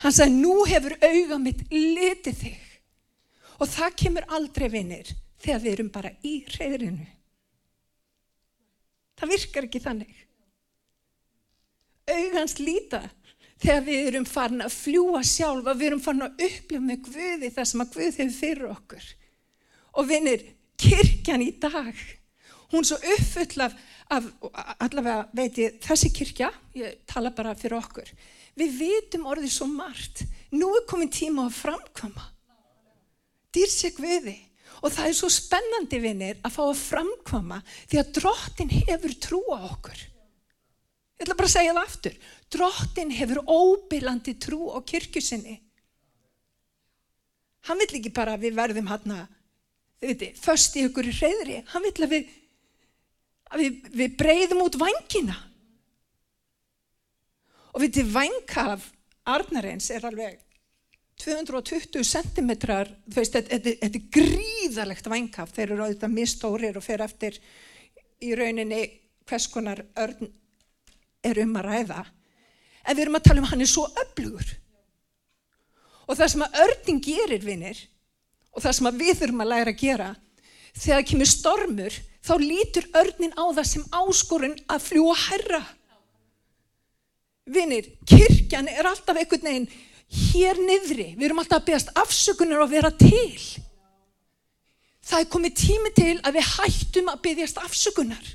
Hann 0.00 0.14
sagði, 0.16 0.38
nú 0.40 0.62
hefur 0.64 0.94
auða 1.02 1.38
mitt 1.42 1.66
litið 1.68 2.38
þig. 2.40 2.69
Og 3.60 3.68
það 3.68 3.96
kemur 4.02 4.28
aldrei 4.32 4.68
vinnir 4.72 5.10
þegar 5.40 5.62
við 5.64 5.72
erum 5.74 5.90
bara 5.92 6.12
í 6.24 6.34
reyðrinu. 6.56 7.06
Það 9.20 9.32
virkar 9.34 9.66
ekki 9.68 9.82
þannig. 9.84 10.20
Auðans 12.10 12.56
líta 12.58 13.02
þegar 13.60 13.84
við 13.84 14.06
erum 14.08 14.26
farin 14.28 14.64
að 14.64 14.72
fljúa 14.72 15.20
sjálfa, 15.26 15.74
við 15.76 15.90
erum 15.90 16.02
farin 16.04 16.26
að 16.26 16.46
upplifa 16.46 16.86
með 16.86 17.02
Guði 17.10 17.52
það 17.52 17.68
sem 17.70 17.84
að 17.84 17.92
Guð 17.96 18.08
hefur 18.22 18.34
fyrir 18.38 18.70
okkur. 18.70 19.10
Og 20.00 20.08
vinnir, 20.08 20.44
kirkjan 20.80 21.44
í 21.44 21.50
dag, 21.60 22.02
hún 22.72 22.86
svo 22.88 22.96
uppfull 22.96 23.66
af, 23.66 23.76
af, 24.08 24.28
allavega 24.80 25.26
veit 25.36 25.60
ég, 25.60 25.78
þessi 25.84 26.12
kirkja, 26.16 26.50
ég 26.78 27.02
tala 27.10 27.34
bara 27.36 27.56
fyrir 27.58 27.76
okkur, 27.80 28.08
við 28.56 28.76
vitum 28.80 29.28
orðið 29.28 29.52
svo 29.58 29.68
margt, 29.68 30.24
nú 30.54 30.70
er 30.78 30.86
komin 30.88 31.12
tíma 31.12 31.50
að 31.50 31.58
framkvama. 31.58 32.30
Dýr 33.54 33.70
sér 33.70 33.94
Guði. 33.96 34.36
Og 34.80 34.92
það 34.94 35.10
er 35.10 35.16
svo 35.18 35.28
spennandi 35.32 35.98
vinnir 36.00 36.38
að 36.40 36.54
fá 36.54 36.62
að 36.64 36.78
framkvama 36.80 37.58
því 37.90 37.98
að 38.00 38.12
drottin 38.16 38.70
hefur 38.72 39.16
trúa 39.20 39.58
okkur. 39.68 39.98
Ég 41.20 41.26
ætla 41.26 41.36
bara 41.36 41.50
að 41.50 41.52
segja 41.52 41.74
það 41.76 41.82
aftur. 41.82 42.14
Drottin 42.54 43.10
hefur 43.12 43.42
óbyrlandi 43.44 44.34
trú 44.40 44.70
á 44.72 44.80
kirkjusinni. 44.80 45.58
Hann 47.68 47.80
vill 47.82 47.98
ekki 47.98 48.12
bara 48.16 48.38
að 48.38 48.46
við 48.46 48.56
verðum 48.56 48.88
hann 48.88 49.12
að, 49.18 49.26
þau 50.00 50.06
veitir, 50.08 50.38
först 50.40 50.78
í 50.80 50.86
ykkur 50.88 51.10
í 51.10 51.12
reyðri. 51.12 51.58
Hann 51.74 51.84
vill 51.84 52.06
að 52.06 52.14
við, 52.14 52.30
að 53.52 53.64
við, 53.64 53.80
við 54.00 54.14
breyðum 54.22 54.64
út 54.64 54.80
vangina. 54.80 55.36
Og 57.74 57.84
við 57.84 57.98
til 57.98 58.06
vangkaf 58.14 58.88
Arnarins 59.28 59.90
er 59.92 60.08
alveg 60.08 60.40
220 61.20 62.04
cm, 62.06 62.50
þú 62.56 63.16
veist, 63.16 63.36
þetta 63.36 63.74
er 63.86 63.98
gríðalegt 64.14 65.10
vangkaf. 65.10 65.52
Þeir 65.52 65.74
eru 65.74 65.84
auðvitað 65.84 66.14
mistórir 66.14 66.78
og 66.80 66.84
fer 66.84 67.04
eftir 67.04 67.36
í 68.24 68.32
rauninni 68.36 68.82
hvers 69.28 69.46
konar 69.52 69.82
örn 70.00 70.30
er 71.24 71.42
um 71.44 71.56
að 71.60 71.68
ræða. 71.68 72.04
En 72.88 72.96
við 72.96 73.04
erum 73.04 73.18
að 73.20 73.26
tala 73.28 73.42
um 73.42 73.48
hann 73.50 73.64
er 73.64 73.70
svo 73.70 73.86
öflugur. 74.02 74.54
Og 76.08 76.16
það 76.18 76.32
sem 76.32 76.44
að 76.46 76.60
örning 76.64 77.02
gerir 77.04 77.44
vinnir 77.44 77.82
og 78.50 78.64
það 78.64 78.76
sem 78.78 78.88
að 78.90 79.02
við 79.04 79.18
þurfum 79.20 79.44
að 79.44 79.52
læra 79.52 79.74
að 79.74 79.82
gera 79.84 80.08
þegar 80.70 81.04
kemur 81.10 81.30
stormur 81.30 81.98
þá 82.24 82.32
lítur 82.40 82.88
örnin 82.98 83.36
á 83.36 83.44
það 83.58 83.68
sem 83.70 83.84
áskorun 83.94 84.56
að 84.70 84.86
fljúa 84.88 85.14
herra 85.28 85.60
vinnir, 87.50 87.86
kirkjan 88.06 88.68
er 88.70 88.86
alltaf 88.86 89.18
einhvern 89.18 89.46
veginn 89.46 89.70
hér 90.10 90.58
niðri, 90.58 91.12
við 91.16 91.28
erum 91.28 91.42
alltaf 91.42 91.60
að 91.60 91.70
beðast 91.70 91.94
afsökunar 92.02 92.64
að 92.64 92.74
vera 92.74 92.90
til. 92.98 93.38
Það 95.10 95.22
er 95.22 95.30
komið 95.32 95.56
tími 95.58 95.94
til 95.96 96.16
að 96.18 96.36
við 96.38 96.50
hættum 96.56 97.08
að 97.10 97.22
beðjast 97.24 97.62
afsökunar. 97.62 98.28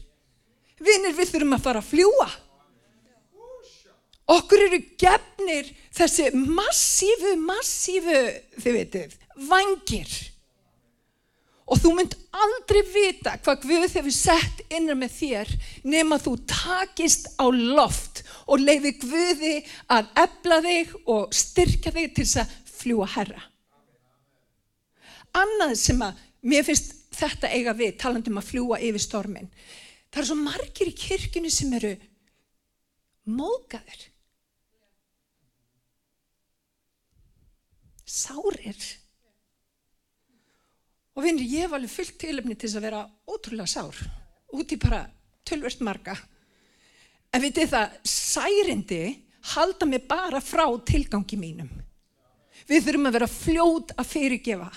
Vinnir, 0.80 1.16
við 1.16 1.32
þurfum 1.32 1.56
að 1.56 1.64
fara 1.70 1.84
að 1.84 1.92
fljúa 1.94 2.32
Okkur 4.26 4.64
eru 4.66 4.80
gefnir 4.98 5.68
þessi 5.94 6.32
massífu, 6.34 7.36
massífu, 7.46 8.22
þið 8.58 8.78
veitir, 8.80 9.12
vangir. 9.52 10.16
Og 11.70 11.82
þú 11.82 11.92
mynd 11.98 12.16
aldrei 12.34 12.82
vita 12.90 13.36
hvað 13.46 13.66
Guð 13.66 13.86
hefur 13.98 14.14
sett 14.14 14.64
innan 14.70 15.00
með 15.02 15.14
þér 15.20 15.54
nema 15.86 16.20
þú 16.22 16.36
takist 16.50 17.30
á 17.42 17.46
loft 17.50 18.15
og 18.46 18.62
leiði 18.62 18.94
Guði 19.02 19.54
að 19.92 20.12
ebla 20.26 20.60
þig 20.66 20.96
og 21.12 21.36
styrka 21.36 21.94
þig 21.96 22.16
til 22.16 22.26
þess 22.26 22.42
að 22.44 22.56
fljúa 22.76 23.10
herra. 23.16 23.46
Annað 25.36 25.78
sem 25.82 26.02
að 26.06 26.20
mér 26.46 26.66
finnst 26.68 26.94
þetta 27.16 27.52
eiga 27.52 27.76
við, 27.76 27.96
talandum 28.00 28.40
að 28.40 28.50
fljúa 28.52 28.82
yfir 28.84 29.04
stormin, 29.04 29.48
það 30.12 30.22
er 30.22 30.30
svo 30.30 30.38
margir 30.40 30.92
í 30.92 30.98
kirkunu 31.00 31.52
sem 31.52 31.74
eru 31.80 31.96
mókaður. 33.26 34.10
sárir. 38.16 38.78
Og 41.16 41.24
finnir, 41.24 41.48
ég 41.48 41.66
hef 41.66 41.76
alveg 41.76 41.92
fullt 41.92 42.18
tilöfni 42.20 42.56
til 42.56 42.68
þess 42.68 42.80
að 42.80 42.88
vera 42.88 43.04
ótrúlega 43.32 43.72
sár, 43.72 44.00
út 44.56 44.72
í 44.72 44.80
bara 44.80 45.06
tölvert 45.48 45.84
marga. 45.86 46.18
En 47.34 47.44
vitið 47.44 47.72
það, 47.74 47.96
særindi 48.08 49.04
halda 49.54 49.88
mig 49.90 50.06
bara 50.10 50.42
frá 50.42 50.66
tilgangi 50.88 51.38
mínum. 51.40 51.70
Við 52.66 52.88
þurfum 52.88 53.10
að 53.10 53.18
vera 53.20 53.30
fljót 53.30 53.94
að 54.00 54.10
fyrirgefa. 54.10 54.72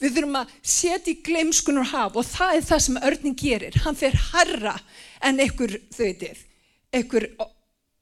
Við 0.00 0.14
þurfum 0.16 0.38
að 0.40 0.54
setja 0.64 1.12
í 1.12 1.18
gleimskunar 1.26 1.90
haf 1.92 2.16
og 2.16 2.26
það 2.26 2.56
er 2.56 2.64
það 2.70 2.84
sem 2.86 3.02
örning 3.10 3.36
gerir. 3.38 3.76
Hann 3.84 3.98
fer 3.98 4.16
harra 4.32 4.76
en 5.22 5.42
einhver, 5.42 5.76
þau 5.92 6.04
veitir, 6.06 6.40
einhver, 6.94 7.28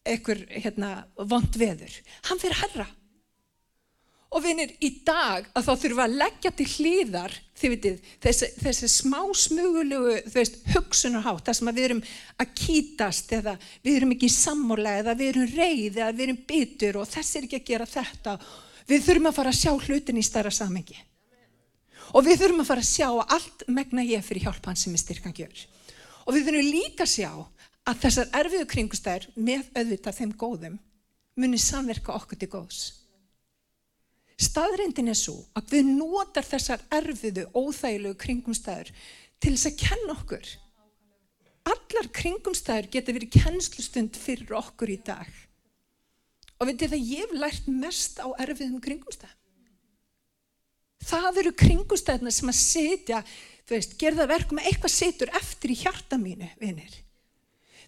einhver 0.06 0.44
hérna, 0.54 0.92
vond 1.18 1.58
veður. 1.60 1.98
Hann 2.30 2.40
fer 2.40 2.56
harra. 2.62 2.86
Og 4.30 4.44
vinir, 4.44 4.70
í 4.78 4.92
dag 5.02 5.48
að 5.58 5.64
þá 5.66 5.70
þurfum 5.72 5.96
við 5.98 6.04
að 6.04 6.16
leggja 6.20 6.50
til 6.54 6.66
hlýðar, 6.70 7.32
þið 7.58 7.72
vitið, 7.72 8.10
þessi, 8.22 8.48
þessi 8.62 8.90
smá 8.92 9.18
smugulegu, 9.34 10.12
hugsunarhátt, 10.70 11.48
það 11.48 11.56
sem 11.58 11.70
við 11.70 11.86
erum 11.88 12.02
að 12.38 12.52
kýtast 12.60 13.34
eða 13.40 13.56
við 13.82 13.98
erum 13.98 14.14
ekki 14.14 14.30
sammálega 14.30 15.02
eða 15.02 15.16
við 15.18 15.32
erum 15.32 15.48
reyð 15.56 15.98
eða 15.98 16.12
við 16.14 16.24
erum 16.28 16.38
bitur 16.46 17.00
og 17.00 17.10
þess 17.10 17.36
er 17.40 17.48
ekki 17.48 17.58
að 17.58 17.66
gera 17.72 17.88
þetta. 17.90 18.36
Við 18.86 19.04
þurfum 19.08 19.30
að 19.32 19.36
fara 19.40 19.54
að 19.54 19.58
sjá 19.64 19.72
hlutin 19.88 20.22
í 20.22 20.24
stærra 20.26 20.54
samengi. 20.54 21.00
Og 22.14 22.26
við 22.26 22.44
þurfum 22.44 22.62
að 22.62 22.70
fara 22.70 22.86
að 22.86 22.90
sjá 22.92 23.08
að 23.10 23.34
allt 23.34 23.66
megna 23.70 24.06
ég 24.06 24.24
fyrir 24.26 24.46
hjálpan 24.46 24.78
sem 24.78 24.94
er 24.94 25.02
styrkan 25.02 25.34
gjör. 25.34 25.66
Og 26.26 26.38
við 26.38 26.46
þurfum 26.46 26.70
líka 26.70 27.02
að 27.06 27.12
sjá 27.16 27.30
að 27.90 28.00
þessar 28.06 28.32
erfiðu 28.44 28.70
kringustæður 28.70 29.28
með 29.34 29.66
auðvitað 29.74 30.22
þeim 30.22 30.38
góðum 30.38 30.80
munir 31.40 31.62
samverka 31.62 32.14
okkur 32.14 32.38
til 32.38 32.52
góðs. 32.54 32.99
Staðrindin 34.40 35.10
er 35.12 35.18
svo 35.18 35.36
að 35.58 35.74
við 35.74 35.90
notar 35.98 36.46
þessar 36.46 36.82
erfiðu, 36.96 37.44
óþægilegu 37.52 38.16
kringumstæður 38.22 38.92
til 39.40 39.52
þess 39.52 39.68
að 39.68 39.80
kenna 39.82 40.14
okkur. 40.16 40.46
Allar 41.70 42.08
kringumstæður 42.16 42.88
geta 42.94 43.14
verið 43.16 43.34
kennslustund 43.36 44.16
fyrir 44.16 44.54
okkur 44.56 44.94
í 44.94 44.96
dag. 45.04 45.28
Og 46.60 46.68
veitir 46.68 46.92
það, 46.92 47.04
ég 47.08 47.26
hef 47.26 47.36
lært 47.36 47.68
mest 47.72 48.20
á 48.20 48.28
erfiðum 48.40 48.80
kringumstæðum. 48.84 49.36
Það 51.10 51.38
eru 51.40 51.52
kringumstæðina 51.56 52.32
sem 52.34 52.50
að 52.52 52.58
setja, 52.60 53.20
þú 53.64 53.76
veist, 53.76 53.94
gerða 54.00 54.26
verkum 54.28 54.60
að 54.60 54.68
eitthvað 54.68 54.92
setur 54.92 55.32
eftir 55.36 55.72
í 55.72 55.78
hjarta 55.80 56.18
mínu, 56.20 56.48
vinir. 56.60 56.98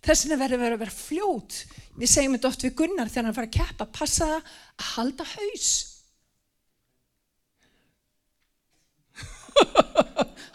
Þess 0.02 0.24
vegna 0.24 0.38
verður 0.40 0.62
verið 0.64 0.76
að 0.76 0.82
vera 0.82 0.96
fljót. 0.96 1.58
Við 2.00 2.10
segjum 2.10 2.36
þetta 2.36 2.48
oft 2.48 2.64
við 2.64 2.76
Gunnar 2.80 3.10
þegar 3.12 3.28
hann 3.28 3.36
fara 3.36 3.50
að 3.50 3.58
keppa, 3.58 3.88
passa 4.00 4.28
að 4.40 4.86
halda 4.96 5.26
haus. 5.36 5.68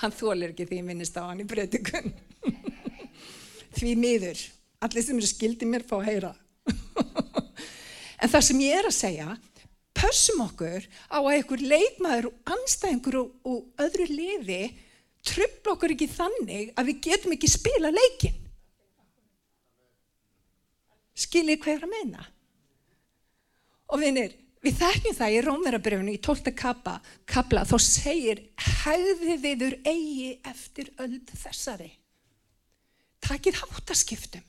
Hann 0.01 0.13
þólir 0.13 0.53
ekki 0.53 0.67
því 0.69 0.81
minnist 0.85 1.17
á 1.17 1.25
hann 1.25 1.41
í 1.43 1.47
breytikun. 1.47 2.13
því 3.77 3.93
miður. 3.99 4.41
Allir 4.85 5.05
sem 5.05 5.17
eru 5.17 5.29
skildið 5.29 5.71
mér 5.71 5.85
fá 5.87 5.97
að 5.99 6.09
heyra. 6.11 6.33
en 8.21 8.31
það 8.31 8.43
sem 8.49 8.65
ég 8.65 8.79
er 8.79 8.89
að 8.89 8.97
segja, 8.97 9.37
pössum 9.97 10.43
okkur 10.45 10.85
á 11.09 11.17
að 11.17 11.31
einhver 11.33 11.63
leikmaður 11.73 12.29
og 12.29 12.51
anstæðingur 12.55 13.21
og, 13.23 13.31
og 13.49 13.85
öðru 13.87 14.09
liði 14.11 14.61
tröfla 15.27 15.73
okkur 15.73 15.95
ekki 15.95 16.09
þannig 16.11 16.73
að 16.77 16.91
við 16.91 16.99
getum 17.09 17.33
ekki 17.35 17.49
spila 17.51 17.91
leikin. 17.93 18.43
Skiljið 21.17 21.65
ég 21.65 21.71
er 21.73 21.85
að 21.87 21.93
meina? 21.95 22.27
Og 23.87 24.01
vinir, 24.03 24.35
við 24.67 24.79
þekkjum 24.81 25.15
það 25.15 25.33
í 25.33 25.41
Rómverabröfunu 25.45 26.11
í 26.11 26.19
12. 26.23 26.51
kappa, 26.57 26.97
kapla, 27.29 27.63
þá 27.63 27.77
segir 27.79 28.41
hæði 28.59 29.37
viður 29.39 29.75
eigi 29.87 30.33
eftir 30.49 30.89
öll 30.99 31.21
þessari. 31.29 31.87
Takið 33.23 33.61
háttaskiptum 33.61 34.43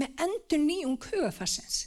með 0.00 0.24
endur 0.26 0.62
nýjum 0.64 0.98
hugafarsins. 1.04 1.78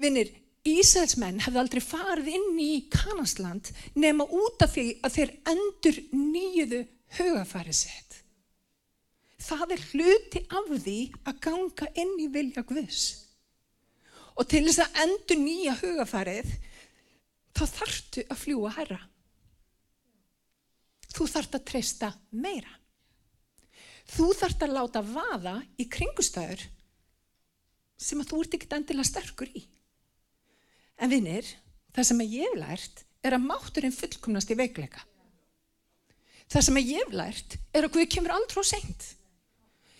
Vinir, 0.00 0.32
Ísælsmenn 0.66 1.40
hefði 1.40 1.62
aldrei 1.62 1.80
farið 1.80 2.34
inn 2.34 2.58
í 2.60 2.72
Kanasland 2.92 3.70
nema 3.94 4.26
út 4.26 4.60
af 4.66 4.74
því 4.74 4.86
að 5.06 5.14
þeir 5.16 5.34
endur 5.54 6.02
nýjuðu 6.12 6.82
hugafarið 7.20 7.78
sitt. 7.78 8.20
Það 9.40 9.78
er 9.78 9.88
hluti 9.94 10.46
af 10.50 10.74
því 10.74 11.00
að 11.24 11.42
ganga 11.46 11.92
inn 11.94 12.16
í 12.20 12.28
vilja 12.34 12.66
Guðs. 12.66 13.29
Og 14.40 14.48
til 14.48 14.64
þess 14.64 14.80
að 14.86 15.00
endur 15.04 15.40
nýja 15.42 15.76
hugafarið, 15.82 16.50
þá 17.52 17.64
þartu 17.68 18.24
að 18.24 18.40
fljúa 18.40 18.70
herra. 18.78 19.00
Þú 21.10 21.26
þart 21.28 21.56
að 21.58 21.66
treysta 21.68 22.08
meira. 22.32 22.72
Þú 24.10 24.30
þart 24.38 24.64
að 24.64 24.74
láta 24.74 25.02
vaða 25.04 25.58
í 25.78 25.86
kringustæður 25.92 26.64
sem 28.00 28.22
að 28.22 28.30
þú 28.30 28.40
ert 28.42 28.56
ekkert 28.56 28.76
endilega 28.78 29.10
sterkur 29.10 29.50
í. 29.52 29.62
En 30.96 31.12
vinnir, 31.12 31.46
það 31.92 32.08
sem 32.08 32.22
ég 32.24 32.48
hef 32.48 32.56
lært 32.58 33.04
er 33.26 33.36
að 33.36 33.44
mátturinn 33.44 33.94
fullkomnast 33.94 34.50
í 34.52 34.56
veikleika. 34.56 35.02
Það 36.50 36.66
sem 36.66 36.80
ég 36.80 37.02
hef 37.04 37.12
lært 37.14 37.58
er 37.76 37.86
að 37.86 37.98
Guð 37.98 38.08
kemur 38.14 38.34
aldrei 38.34 38.64
á 38.64 38.70
seint. 38.72 39.04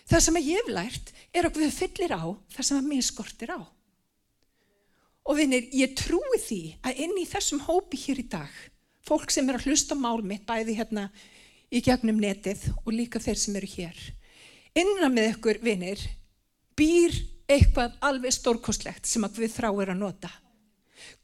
Það 0.09 0.25
sem 0.27 0.41
ég 0.41 0.63
hef 0.63 0.73
lært 0.73 1.13
er 1.37 1.47
að 1.47 1.59
Guð 1.59 1.77
fyllir 1.77 2.17
á 2.17 2.25
það 2.57 2.67
sem 2.71 2.81
að 2.81 2.89
mér 2.89 3.07
skortir 3.07 3.53
á. 3.53 3.61
Og 5.29 5.37
vinnir, 5.37 5.67
ég 5.77 5.93
trúi 5.99 6.39
því 6.41 6.61
að 6.87 7.03
inn 7.05 7.19
í 7.21 7.27
þessum 7.29 7.61
hópi 7.67 7.99
hér 8.01 8.23
í 8.23 8.29
dag, 8.33 8.53
fólk 9.05 9.33
sem 9.33 9.49
er 9.51 9.59
að 9.59 9.69
hlusta 9.69 9.97
mál 9.99 10.23
mitt 10.25 10.47
bæði 10.49 10.79
hérna 10.79 11.09
í 11.71 11.83
gegnum 11.85 12.19
netið 12.21 12.67
og 12.85 12.95
líka 12.95 13.21
þeir 13.23 13.39
sem 13.39 13.59
eru 13.61 13.69
hér, 13.77 13.99
innan 14.75 15.15
með 15.15 15.35
ykkur 15.35 15.61
vinnir 15.63 16.03
býr 16.79 17.15
eitthvað 17.51 17.97
alveg 18.07 18.35
stórkostlegt 18.35 19.09
sem 19.09 19.25
að 19.27 19.41
Guð 19.41 19.53
þráir 19.53 19.93
að 19.93 20.01
nota. 20.01 20.31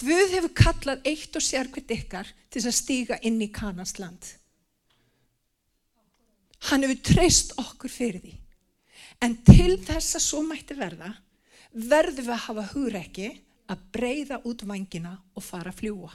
Guð 0.01 0.33
hefur 0.33 0.53
kallað 0.57 1.07
eitt 1.09 1.37
og 1.37 1.45
sérkvitt 1.45 1.93
ykkar 1.93 2.29
til 2.53 2.63
að 2.65 2.77
stíga 2.77 3.19
inn 3.27 3.39
í 3.45 3.51
Kanans 3.53 3.97
land. 4.01 4.33
Hann 6.69 6.85
hefur 6.87 7.03
treyst 7.13 7.55
okkur 7.61 7.93
fyrir 7.93 8.23
því. 8.25 8.35
En 9.23 9.37
til 9.47 9.77
þess 9.81 10.19
að 10.19 10.25
svo 10.25 10.43
mætti 10.45 10.77
verða, 10.77 11.13
verðum 11.73 12.27
við 12.27 12.35
að 12.35 12.45
hafa 12.47 12.65
hugreiki 12.73 13.29
að 13.71 13.85
breyða 13.95 14.41
út 14.47 14.63
vangina 14.69 15.17
og 15.35 15.45
fara 15.45 15.73
að 15.73 15.81
fljúa. 15.81 16.13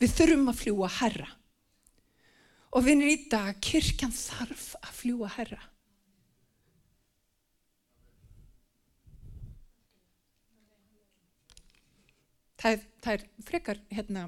Við 0.00 0.12
þurfum 0.18 0.50
að 0.52 0.60
fljúa 0.60 0.90
herra. 0.98 1.28
Og 2.76 2.84
vinnir 2.84 3.08
í 3.14 3.28
dag, 3.32 3.56
kirkjan 3.64 4.12
þarf 4.12 4.74
að 4.82 4.92
fljúa 4.98 5.30
herra. 5.38 5.62
Það 12.56 12.84
það 13.04 13.12
er 13.14 13.22
frekar, 13.46 13.78
hérna, 13.92 14.22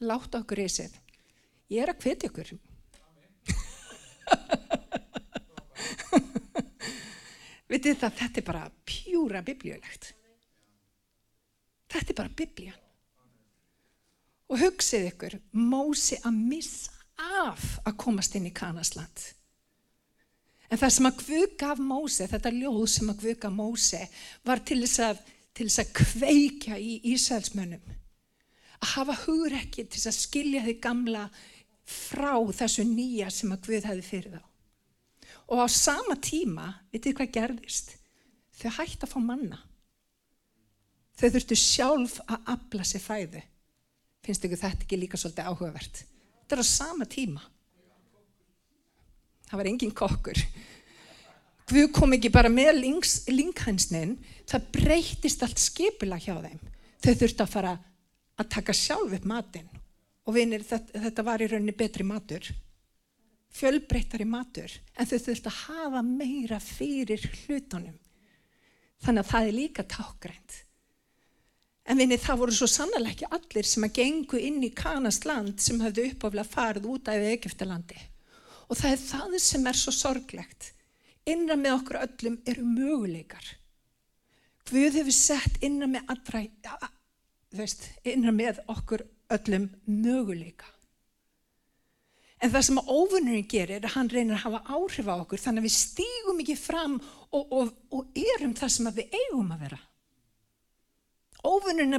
láta 0.00 0.40
okkur 0.42 0.58
í 0.64 0.68
sig. 0.72 0.90
Ég 1.70 1.84
er 1.84 1.92
að 1.92 2.02
hvetja 2.04 2.28
ykkur. 2.32 2.48
Vitið 7.68 7.98
það, 8.00 8.14
þetta 8.22 8.40
er 8.40 8.46
bara 8.46 8.68
pjúra 8.88 9.42
biblíulegt. 9.44 10.12
Þetta 11.88 12.12
er 12.12 12.16
bara 12.16 12.36
biblían. 12.36 12.84
Og 14.48 14.62
hugsið 14.62 15.10
ykkur, 15.10 15.34
Mósi 15.52 16.16
að 16.24 16.38
missa 16.48 16.94
af 17.18 17.64
að 17.84 17.98
komast 18.00 18.36
inn 18.38 18.48
í 18.48 18.54
Kanasland. 18.54 19.24
En 20.68 20.80
það 20.80 20.94
sem 20.94 21.08
að 21.08 21.20
Guð 21.26 21.52
gaf 21.60 21.80
Mósi, 21.80 22.28
þetta 22.28 22.54
ljóð 22.54 22.82
sem 22.92 23.12
að 23.12 23.28
gaf 23.42 23.52
Mósi, 23.52 24.00
var 24.44 24.64
til 24.64 24.80
þess 24.84 25.04
að, 25.04 25.22
til 25.56 25.68
þess 25.68 25.82
að 25.84 25.94
kveikja 26.00 26.80
í 26.80 26.98
Ísælsmönnum. 27.12 27.94
Að 28.78 28.92
hafa 28.94 29.16
hugrekki 29.26 29.84
til 29.84 29.98
þess 29.98 30.12
að 30.12 30.20
skilja 30.22 30.64
þið 30.64 30.80
gamla 30.84 31.24
frá 31.88 32.34
þessu 32.60 32.84
nýja 32.88 33.32
sem 33.32 33.52
að 33.52 33.64
Guð 33.68 33.88
hefði 33.90 34.06
fyrir 34.06 34.36
þá. 34.38 34.47
Og 35.48 35.64
á 35.64 35.66
sama 35.72 36.16
tíma, 36.20 36.74
vitið 36.92 37.16
hvað 37.16 37.34
gerðist? 37.36 37.94
Þau 38.58 38.70
hætti 38.80 39.06
að 39.06 39.12
fá 39.14 39.20
manna. 39.22 39.60
Þau 41.18 41.28
þurftu 41.34 41.56
sjálf 41.58 42.18
að 42.26 42.50
afla 42.54 42.86
sér 42.86 43.02
fæðu. 43.02 43.42
Finnst 44.26 44.44
ykkur 44.44 44.60
þetta 44.60 44.84
ekki 44.84 44.98
líka 45.00 45.20
svolítið 45.20 45.48
áhugavert? 45.48 46.02
Þetta 46.42 46.58
er 46.58 46.62
á 46.62 46.66
sama 46.68 47.08
tíma. 47.08 47.42
Það 49.48 49.60
var 49.62 49.70
engin 49.70 49.94
kokkur. 49.96 50.42
Guð 51.68 51.90
kom 51.96 52.14
ekki 52.16 52.30
bara 52.32 52.52
með 52.52 52.82
linkhænsnin, 53.28 54.16
það 54.48 54.68
breytist 54.72 55.42
allt 55.44 55.60
skipila 55.60 56.20
hjá 56.20 56.34
þeim. 56.44 56.60
Þau 57.04 57.12
þurftu 57.12 57.44
að 57.44 57.52
fara 57.52 57.74
að 58.38 58.50
taka 58.52 58.76
sjálf 58.76 59.16
upp 59.16 59.26
matinn 59.28 59.68
og 60.28 60.36
vinir 60.36 60.64
þetta, 60.66 61.00
þetta 61.06 61.24
var 61.24 61.42
í 61.42 61.48
rauninni 61.50 61.76
betri 61.76 62.04
matur 62.06 62.48
fjölbreyttari 63.54 64.26
matur 64.28 64.72
en 64.96 65.08
þau 65.08 65.18
þurft 65.24 65.48
að 65.50 65.60
hafa 65.64 66.02
meira 66.04 66.58
fyrir 66.62 67.24
hlutunum. 67.44 67.96
Þannig 69.04 69.24
að 69.24 69.30
það 69.30 69.48
er 69.48 69.56
líka 69.56 69.84
tákgrænt. 69.86 70.56
En 71.88 72.00
vinir 72.00 72.20
það 72.20 72.40
voru 72.42 72.54
svo 72.54 72.68
sannlega 72.68 73.14
ekki 73.14 73.28
allir 73.32 73.68
sem 73.68 73.86
að 73.86 73.94
gengu 73.96 74.40
inn 74.44 74.60
í 74.66 74.74
Kanast 74.76 75.24
land 75.28 75.62
sem 75.64 75.80
hafðu 75.80 76.10
uppáflað 76.10 76.50
farið 76.52 76.88
út 76.92 77.08
af 77.08 77.28
Egiptalandi 77.30 78.00
og 78.68 78.76
það 78.76 78.90
er 78.92 79.00
það 79.00 79.38
sem 79.40 79.66
er 79.70 79.78
svo 79.80 79.94
sorglegt. 79.96 80.72
Innan 81.28 81.62
með 81.62 81.78
okkur 81.78 82.00
öllum 82.02 82.36
eru 82.48 82.64
möguleikar. 82.64 83.46
Guð 84.68 84.98
hefur 85.00 85.16
sett 85.16 85.62
innan 85.64 85.94
með 85.94 86.12
allra 86.12 86.42
veist, 87.56 87.86
innan 88.04 88.36
með 88.36 88.60
okkur 88.68 89.04
öllum 89.32 89.70
möguleika. 89.88 90.68
En 92.38 92.52
það 92.54 92.64
sem 92.68 92.78
óvunurinn 92.78 93.48
gerir 93.50 93.80
er 93.80 93.86
að 93.88 93.94
hann 93.96 94.10
reynir 94.12 94.36
að 94.36 94.44
hafa 94.44 94.76
áhrif 94.76 95.08
á 95.10 95.14
okkur 95.16 95.40
þannig 95.42 95.64
að 95.64 95.66
við 95.66 95.74
stígum 95.74 96.42
ekki 96.44 96.54
fram 96.58 96.98
og, 97.34 97.44
og, 97.50 97.72
og 97.90 98.20
erum 98.36 98.54
það 98.58 98.74
sem 98.74 98.90
við 98.94 99.16
eigum 99.18 99.50
að 99.56 99.64
vera. 99.64 99.80
Óvunurinn 101.46 101.94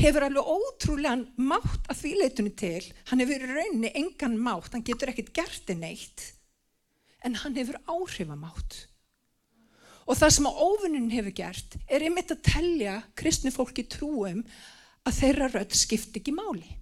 hefur 0.00 0.26
alveg 0.26 0.48
ótrúlega 0.54 1.44
mátt 1.50 1.86
að 1.88 2.00
því 2.00 2.14
leitunni 2.20 2.54
til. 2.56 2.80
Hann 3.10 3.22
hefur 3.22 3.44
rauninni 3.48 3.92
engan 3.96 4.38
mátt, 4.40 4.72
hann 4.72 4.84
getur 4.84 5.12
ekkert 5.12 5.32
gert 5.36 5.70
en 5.72 5.86
eitt, 5.88 6.26
en 7.24 7.38
hann 7.40 7.56
hefur 7.56 7.80
áhrif 7.88 8.28
að 8.28 8.40
mátt. 8.40 8.80
Og 10.04 10.18
það 10.20 10.34
sem 10.36 10.48
óvunurinn 10.48 11.12
hefur 11.12 11.36
gert 11.36 11.78
er 11.88 12.04
einmitt 12.04 12.32
að 12.32 12.44
tellja 12.44 12.98
kristni 13.16 13.52
fólki 13.52 13.86
trúum 13.88 14.42
að 15.04 15.20
þeirra 15.20 15.48
rödd 15.52 15.76
skipti 15.76 16.20
ekki 16.20 16.36
máli. 16.36 16.80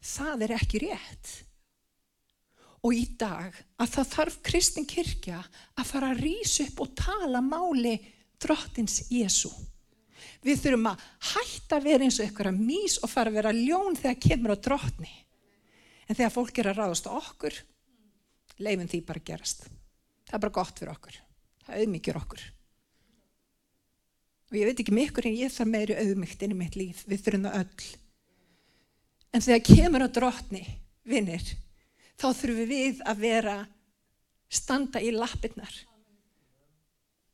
það 0.00 0.42
er 0.46 0.52
ekki 0.56 0.78
rétt. 0.86 1.30
Og 2.80 2.96
í 2.96 3.02
dag 3.20 3.56
að 3.80 3.90
það 3.94 4.12
þarf 4.14 4.36
kristin 4.46 4.88
kirkja 4.88 5.40
að 5.76 5.88
fara 5.90 6.12
að 6.14 6.22
rýsa 6.24 6.64
upp 6.64 6.84
og 6.86 6.94
tala 6.96 7.42
máli 7.44 7.98
drottins 8.40 9.02
Jésu. 9.12 9.50
Við 10.44 10.62
þurfum 10.62 10.88
að 10.88 11.02
hætta 11.32 11.76
að 11.76 11.88
vera 11.90 12.06
eins 12.06 12.20
og 12.20 12.30
ykkur 12.30 12.48
að 12.48 12.62
mís 12.64 12.96
og 13.04 13.12
fara 13.12 13.28
að 13.28 13.36
vera 13.36 13.52
ljón 13.56 13.98
þegar 13.98 14.22
kemur 14.24 14.54
á 14.56 14.64
drottni. 14.64 15.10
En 16.08 16.16
þegar 16.16 16.32
fólk 16.34 16.60
er 16.60 16.70
að 16.70 16.80
ráðast 16.80 17.08
á 17.08 17.12
okkur, 17.12 17.58
leifin 18.64 18.88
því 18.88 19.02
bara 19.06 19.24
gerast. 19.28 19.68
Það 20.26 20.38
er 20.38 20.42
bara 20.46 20.56
gott 20.56 20.80
fyrir 20.80 20.94
okkur. 20.94 21.20
Það 21.66 21.82
auðmyggjur 21.82 22.20
okkur. 22.22 22.46
Og 24.50 24.58
ég 24.58 24.66
veit 24.66 24.80
ekki 24.82 24.94
með 24.96 25.10
ykkur 25.10 25.28
en 25.28 25.36
ég 25.38 25.52
þarf 25.54 25.70
meiri 25.70 25.96
auðmygt 26.00 26.40
inn 26.42 26.54
í 26.54 26.58
mitt 26.58 26.78
líf. 26.78 27.04
Við 27.06 27.26
þurfum 27.26 27.44
það 27.46 27.58
öll. 27.60 27.90
En 29.30 29.44
þegar 29.44 29.66
kemur 29.68 30.02
á 30.02 30.08
drottni, 30.10 30.62
vinnir, 31.06 31.52
þá 32.20 32.26
þurfum 32.36 32.68
við 32.68 33.04
að 33.08 33.22
vera 33.24 33.56
standa 34.50 35.00
í 35.00 35.12
lappirnar. 35.14 35.72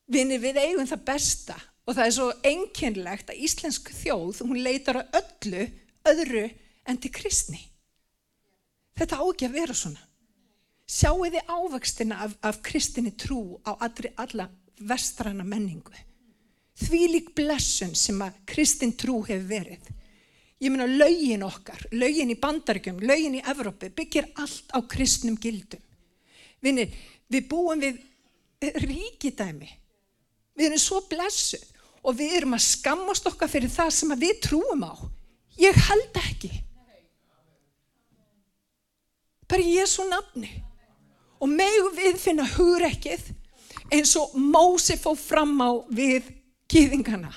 Vinnir, 0.06 0.38
við 0.42 0.60
eigum 0.62 0.86
það 0.86 1.06
besta 1.08 1.56
og 1.86 1.96
það 1.96 2.04
er 2.04 2.14
svo 2.14 2.26
einkennlegt 2.46 3.30
að 3.32 3.42
íslensk 3.46 3.90
þjóð, 3.94 4.42
hún 4.46 4.62
leitar 4.62 5.00
að 5.00 5.18
öllu 5.20 5.64
öðru 6.06 6.44
en 6.86 7.00
til 7.02 7.12
kristni. 7.14 7.60
Þetta 8.96 9.18
á 9.18 9.24
ekki 9.26 9.48
að 9.48 9.56
vera 9.58 9.76
svona. 9.76 10.02
Sjáu 10.86 11.26
þið 11.26 11.50
ávakstina 11.50 12.20
af, 12.22 12.36
af 12.46 12.60
kristinni 12.64 13.10
trú 13.18 13.58
á 13.66 13.74
allri, 13.74 14.12
alla 14.14 14.46
vestrana 14.78 15.44
menningu. 15.44 15.94
Því 16.76 17.00
lík 17.10 17.32
blessun 17.34 17.94
sem 17.96 18.20
að 18.22 18.38
kristin 18.46 18.94
trú 18.94 19.18
hefur 19.26 19.48
verið. 19.50 19.90
Ég 20.56 20.72
meina 20.72 20.86
laugin 20.88 21.44
okkar, 21.44 21.82
laugin 21.92 22.32
í 22.32 22.38
bandaríkjum, 22.40 23.02
laugin 23.04 23.36
í 23.36 23.42
Evrópi 23.44 23.90
byggir 23.92 24.30
allt 24.40 24.70
á 24.72 24.80
kristnum 24.88 25.36
gildum. 25.36 25.82
Vinni, 26.64 26.86
við 27.28 27.48
búum 27.50 27.82
við 27.82 27.98
ríkidæmi. 28.80 29.68
Við 30.56 30.70
erum 30.70 30.80
svo 30.80 31.02
blessuð 31.10 31.66
og 32.06 32.16
við 32.16 32.38
erum 32.38 32.56
að 32.56 32.64
skammast 32.70 33.28
okkar 33.28 33.50
fyrir 33.52 33.72
það 33.72 33.90
sem 33.98 34.14
við 34.16 34.40
trúum 34.46 34.86
á. 34.88 34.96
Ég 35.60 35.76
held 35.90 36.20
ekki. 36.22 36.52
Bara 39.46 39.86
svo 39.86 40.06
nafni. 40.08 40.48
Og 41.36 41.52
megu 41.52 41.92
við 41.92 42.16
finna 42.16 42.46
hugrekkið 42.48 43.28
eins 43.92 44.16
og 44.16 44.32
Mósi 44.40 44.96
fóð 44.96 45.20
fram 45.20 45.52
á 45.60 45.70
við 45.92 46.32
kýðingana. 46.72 47.28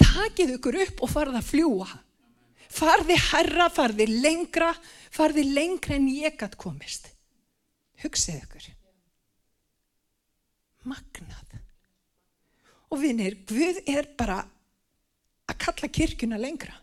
Takið 0.00 0.56
ykkur 0.56 0.80
upp 0.86 1.04
og 1.04 1.12
farða 1.12 1.42
að 1.44 1.50
fljúa 1.52 1.88
farði 2.72 3.16
herra, 3.30 3.68
farði 3.72 4.08
lengra, 4.10 4.72
farði 5.14 5.46
lengra 5.48 5.96
en 5.96 6.08
ég 6.12 6.38
gætt 6.40 6.58
komist. 6.60 7.12
Hugsið 8.02 8.42
ykkur. 8.42 8.66
Magnað. 10.86 11.56
Og 12.94 13.00
vinnir, 13.02 13.34
Guð 13.48 13.80
er 13.90 14.06
bara 14.18 14.42
að 15.46 15.58
kalla 15.62 15.88
kirkuna 15.90 16.38
lengra. 16.38 16.74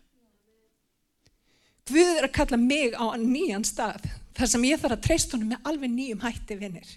Guð 1.88 2.18
er 2.18 2.26
að 2.28 2.34
kalla 2.36 2.58
mig 2.60 2.96
á 2.96 3.12
nýjan 3.20 3.64
stað, 3.64 4.04
þar 4.36 4.50
sem 4.50 4.66
ég 4.68 4.80
þarf 4.80 4.96
að 4.96 5.06
treysta 5.06 5.36
honum 5.36 5.52
með 5.52 5.70
alveg 5.70 5.92
nýjum 5.92 6.22
hætti, 6.24 6.56
vinnir. 6.60 6.92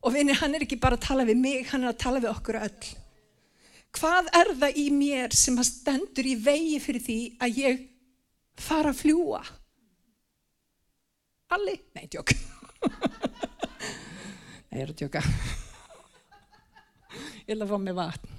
Og 0.00 0.14
vinnir, 0.14 0.38
hann 0.40 0.54
er 0.54 0.64
ekki 0.64 0.78
bara 0.80 0.98
að 0.98 1.06
tala 1.08 1.26
við 1.28 1.40
mig, 1.42 1.64
hann 1.72 1.84
er 1.84 1.92
að 1.92 2.02
tala 2.02 2.22
við 2.22 2.30
okkur 2.30 2.60
öll. 2.62 2.90
Hvað 3.98 4.28
er 4.38 4.52
það 4.60 4.78
í 4.78 4.84
mér 4.94 5.34
sem 5.36 5.58
að 5.58 5.68
stendur 5.70 6.28
í 6.30 6.36
vegi 6.38 6.78
fyrir 6.82 7.02
því 7.04 7.18
að 7.42 7.58
ég 7.60 7.80
fara 8.60 8.92
að 8.92 9.00
fljúa? 9.02 9.40
Alli? 11.56 11.74
Nei, 11.96 12.06
tjók. 12.06 12.30
Nei, 14.70 14.78
ég 14.78 14.84
er 14.84 14.92
að 14.92 14.98
tjóka. 15.02 15.22
Ég 17.42 17.50
vil 17.50 17.64
að 17.64 17.72
fá 17.72 17.78
mig 17.82 17.96
vatn. 17.98 18.36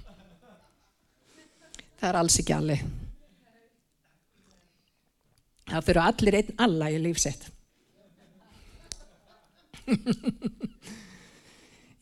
Það 2.00 2.08
er 2.08 2.18
alls 2.22 2.38
ekki 2.40 2.54
alli. 2.56 2.78
Það 5.68 5.84
fyrir 5.88 6.02
allir 6.02 6.38
einn 6.40 6.54
alla 6.66 6.88
í 6.92 6.96
lífsett. 7.00 7.44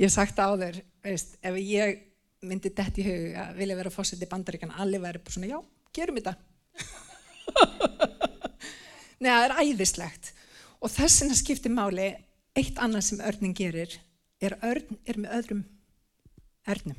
Ég 0.01 0.07
hef 0.07 0.15
sagt 0.15 0.39
á 0.41 0.49
þér, 0.57 0.79
veist, 1.05 1.35
ef 1.45 1.59
ég 1.61 1.99
myndi 2.47 2.73
dætt 2.73 3.01
í 3.01 3.05
hug 3.05 3.35
að 3.43 3.59
vilja 3.61 3.79
vera 3.79 3.93
fósitt 3.93 4.23
í 4.25 4.29
bandaríkana, 4.31 4.79
allir 4.81 5.03
verður 5.03 5.25
bara 5.27 5.35
svona, 5.37 5.51
já, 5.51 5.59
gerum 5.97 6.21
þetta. 6.21 6.35
Nei, 9.21 9.29
það 9.29 9.45
er 9.45 9.57
æðislegt. 9.61 10.33
Og 10.81 10.93
þess 10.93 11.21
vegna 11.21 11.37
skiptir 11.37 11.75
máli, 11.75 12.09
eitt 12.57 12.81
annað 12.81 13.07
sem 13.11 13.21
örnin 13.21 13.57
gerir, 13.57 13.99
er 14.41 14.57
örn 14.65 14.97
er 15.05 15.21
með 15.21 15.37
öðrum 15.41 15.63
örnum. 16.71 16.97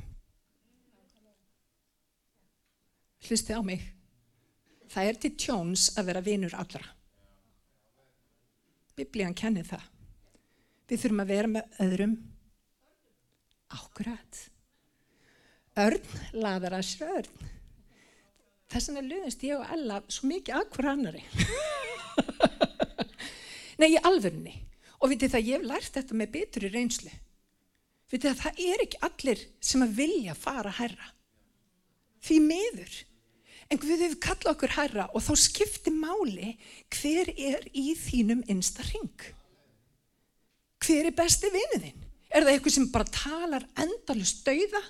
Hlusti 3.22 3.54
á 3.54 3.62
mig. 3.62 3.82
Það 4.92 5.08
er 5.08 5.18
til 5.22 5.32
tjóns 5.38 5.88
að 5.96 6.08
vera 6.10 6.24
vinur 6.24 6.54
allra. 6.58 6.84
Biblían 8.98 9.34
kennir 9.34 9.66
það. 9.66 9.84
Við 10.90 11.04
þurfum 11.04 11.22
að 11.22 11.32
vera 11.32 11.52
með 11.54 11.78
öðrum 11.86 12.16
ákvært. 13.72 14.51
Örn 15.80 16.04
laðar 16.36 16.76
að 16.76 16.84
sér 16.84 17.12
örn. 17.16 17.46
Þess 18.72 18.88
vegna 18.88 19.02
luðist 19.06 19.44
ég 19.44 19.56
og 19.56 19.70
Ella 19.72 20.00
svo 20.12 20.28
mikið 20.28 20.66
hver 20.74 20.88
annari. 20.92 21.22
Nei, 23.80 23.94
í 23.94 24.02
alvörni. 24.04 24.52
Og 25.02 25.12
vitið 25.12 25.34
það, 25.34 25.48
ég 25.48 25.58
hef 25.58 25.68
lært 25.68 25.96
þetta 25.96 26.18
með 26.18 26.32
betur 26.36 26.68
í 26.68 26.72
reynslu. 26.72 27.14
Vitið 28.12 28.28
það, 28.28 28.42
það 28.42 28.60
er 28.68 28.84
ekki 28.84 29.02
allir 29.08 29.46
sem 29.64 29.84
að 29.84 29.96
vilja 29.96 30.36
fara 30.36 30.76
herra. 30.76 31.10
Því 32.22 32.38
miður. 32.44 32.94
En 33.72 33.80
við 33.80 34.04
hefum 34.04 34.22
kallað 34.28 34.52
okkur 34.52 34.76
herra 34.76 35.10
og 35.16 35.24
þá 35.24 35.32
skiptir 35.40 35.96
máli 35.96 36.54
hver 36.92 37.32
er 37.32 37.64
í 37.72 37.94
þínum 37.96 38.44
einsta 38.52 38.84
ring. 38.92 39.28
Hver 40.84 41.08
er 41.08 41.16
besti 41.16 41.48
vinuðinn? 41.52 42.08
Er 42.28 42.44
það 42.44 42.54
eitthvað 42.54 42.76
sem 42.76 42.92
bara 42.92 43.14
talar 43.16 43.64
endalust 43.80 44.44
dauða? 44.44 44.82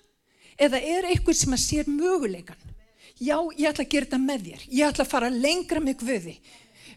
Eða 0.60 0.80
er 0.80 1.08
eitthvað 1.10 1.38
sem 1.38 1.56
að 1.56 1.64
sér 1.64 1.90
möguleikan? 1.90 2.68
Já, 3.22 3.36
ég 3.56 3.68
ætla 3.70 3.84
að 3.84 3.92
gera 3.92 4.08
þetta 4.08 4.18
með 4.18 4.48
þér. 4.48 4.66
Ég 4.68 4.88
ætla 4.88 5.04
að 5.04 5.12
fara 5.12 5.30
lengra 5.30 5.82
með 5.82 6.02
guði. 6.02 6.34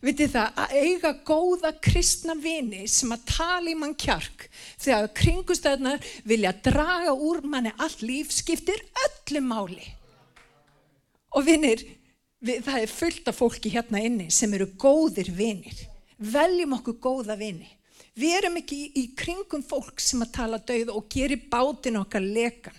Vitið 0.05 0.33
það 0.35 0.59
að 0.61 0.73
eiga 0.85 1.11
góða 1.25 1.71
kristna 1.81 2.35
vini 2.37 2.83
sem 2.91 3.13
að 3.15 3.23
tala 3.29 3.71
í 3.71 3.75
mann 3.79 3.95
kjark 3.97 4.47
þegar 4.53 5.07
kringustöðnar 5.17 6.09
vilja 6.27 6.51
draga 6.65 7.13
úr 7.13 7.41
manni 7.47 7.71
allt 7.77 8.03
líf 8.05 8.33
skiptir 8.35 8.81
öllu 9.05 9.41
máli. 9.45 9.87
Og 11.35 11.47
vinir, 11.47 11.81
við, 12.39 12.61
það 12.67 12.81
er 12.81 12.93
fullt 12.93 13.31
af 13.31 13.39
fólki 13.39 13.71
hérna 13.73 14.03
inni 14.05 14.29
sem 14.33 14.53
eru 14.53 14.69
góðir 14.79 15.31
vinir. 15.35 15.79
Veljum 16.17 16.77
okkur 16.77 16.99
góða 17.01 17.39
vini. 17.39 17.67
Við 18.15 18.37
erum 18.37 18.61
ekki 18.61 18.77
í, 18.85 18.91
í 19.01 19.05
kringum 19.17 19.63
fólk 19.65 19.99
sem 19.99 20.21
að 20.23 20.35
tala 20.37 20.61
dauð 20.63 20.93
og 20.93 21.09
gerir 21.11 21.49
bátin 21.51 21.99
okkar 21.99 22.23
lekan. 22.23 22.77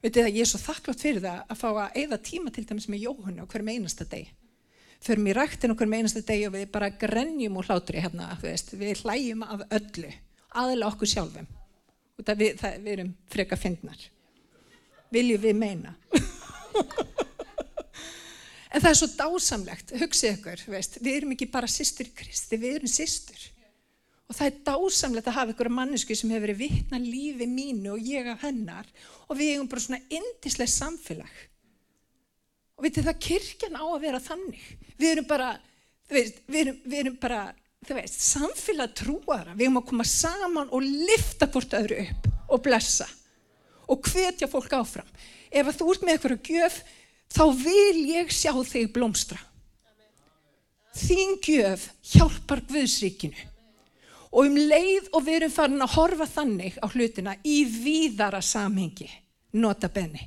Vitið 0.00 0.24
það, 0.24 0.36
ég 0.36 0.44
er 0.44 0.48
svo 0.48 0.60
þakklátt 0.62 1.02
fyrir 1.04 1.24
það 1.24 1.40
að 1.44 1.58
fá 1.60 1.68
að 1.70 1.98
eigða 2.00 2.18
tíma 2.24 2.52
til 2.54 2.64
dæmis 2.68 2.88
með 2.88 3.02
Jóhannu 3.04 3.44
á 3.44 3.50
hverjum 3.52 3.72
einasta 3.74 4.06
deg. 4.08 4.30
Förum 5.04 5.28
í 5.28 5.34
rættin 5.36 5.72
á 5.72 5.76
hverjum 5.76 5.96
einasta 5.98 6.22
deg 6.24 6.46
og 6.48 6.54
við 6.56 6.66
bara 6.72 6.92
grenjum 7.02 7.58
úr 7.60 7.68
hlátri 7.68 8.00
hérna, 8.00 8.30
við, 8.40 8.64
við 8.80 9.02
hlæjum 9.04 9.44
af 9.44 9.66
öllu, 9.76 10.12
aðla 10.62 10.88
okkur 10.88 11.12
sjálfum. 11.12 11.50
Við, 12.20 12.56
það, 12.60 12.80
við 12.80 12.92
erum 12.96 13.14
freka 13.32 13.60
fyndnar. 13.60 14.08
Viljum 15.12 15.44
við 15.44 15.60
meina. 15.60 15.96
En 18.70 18.78
það 18.78 18.92
er 18.92 18.98
svo 19.00 19.08
dásamlegt, 19.18 19.92
hugsið 19.98 20.36
ykkur, 20.36 20.60
veist, 20.70 21.00
við 21.02 21.16
erum 21.18 21.32
ekki 21.34 21.48
bara 21.50 21.66
sýstur 21.70 22.06
í 22.06 22.12
Kristi, 22.14 22.58
við 22.60 22.76
erum 22.78 22.90
sýstur. 22.90 23.40
Og 24.30 24.36
það 24.38 24.46
er 24.46 24.58
dásamlegt 24.68 25.26
að 25.26 25.36
hafa 25.40 25.52
ykkur 25.56 25.68
mannesku 25.74 26.14
sem 26.14 26.30
hefur 26.30 26.44
verið 26.46 26.60
vittna 26.60 27.00
lífi 27.02 27.48
mínu 27.50 27.96
og 27.96 28.04
ég 28.06 28.28
af 28.30 28.44
hennar 28.44 28.86
og 29.26 29.34
við 29.40 29.56
hefum 29.56 29.70
bara 29.72 29.82
svona 29.82 29.98
indislega 30.06 30.70
samfélag. 30.70 31.32
Og 32.78 32.86
veitir 32.86 33.08
það, 33.08 33.18
kirkjan 33.26 33.74
á 33.74 33.84
að 33.84 34.04
vera 34.06 34.22
þannig. 34.22 34.62
Við 35.00 35.10
erum 35.16 35.26
bara, 35.32 35.50
veist, 36.08 36.38
við 36.46 36.60
erum, 36.62 36.78
við 36.86 37.02
erum 37.02 37.18
bara, 37.26 37.40
þú 37.88 37.98
veist, 37.98 38.22
samfélag 38.28 38.94
trúara. 39.02 39.56
Við 39.56 39.66
hefum 39.66 39.82
að 39.82 39.88
koma 39.90 40.08
saman 40.12 40.70
og 40.70 40.86
lifta 40.86 41.50
hvort 41.50 41.76
öðru 41.82 42.00
upp 42.06 42.30
og 42.50 42.64
blessa 42.64 43.10
og 43.90 44.06
hvetja 44.06 44.46
fólk 44.46 44.78
áfram. 44.78 45.12
Ef 45.50 45.74
þú 45.74 45.90
ert 45.90 46.06
með 46.06 46.30
að 46.30 46.50
gjöf, 46.54 46.80
þá 47.34 47.44
vil 47.66 48.02
ég 48.14 48.30
sjá 48.30 48.54
þig 48.54 48.92
blómstra. 48.94 49.42
Þín 50.94 51.40
gjöf 51.42 51.90
hjálpar 52.14 52.62
Guðsríkinu 52.70 53.50
og 54.30 54.46
um 54.46 54.56
leið 54.56 55.10
og 55.12 55.24
við 55.26 55.40
erum 55.40 55.54
farin 55.54 55.84
að 55.84 55.94
horfa 55.96 56.26
þannig 56.30 56.78
á 56.78 56.86
hlutina 56.90 57.36
í 57.42 57.62
víðara 57.66 58.42
samhengi, 58.44 59.08
nota 59.58 59.90
benni. 59.92 60.22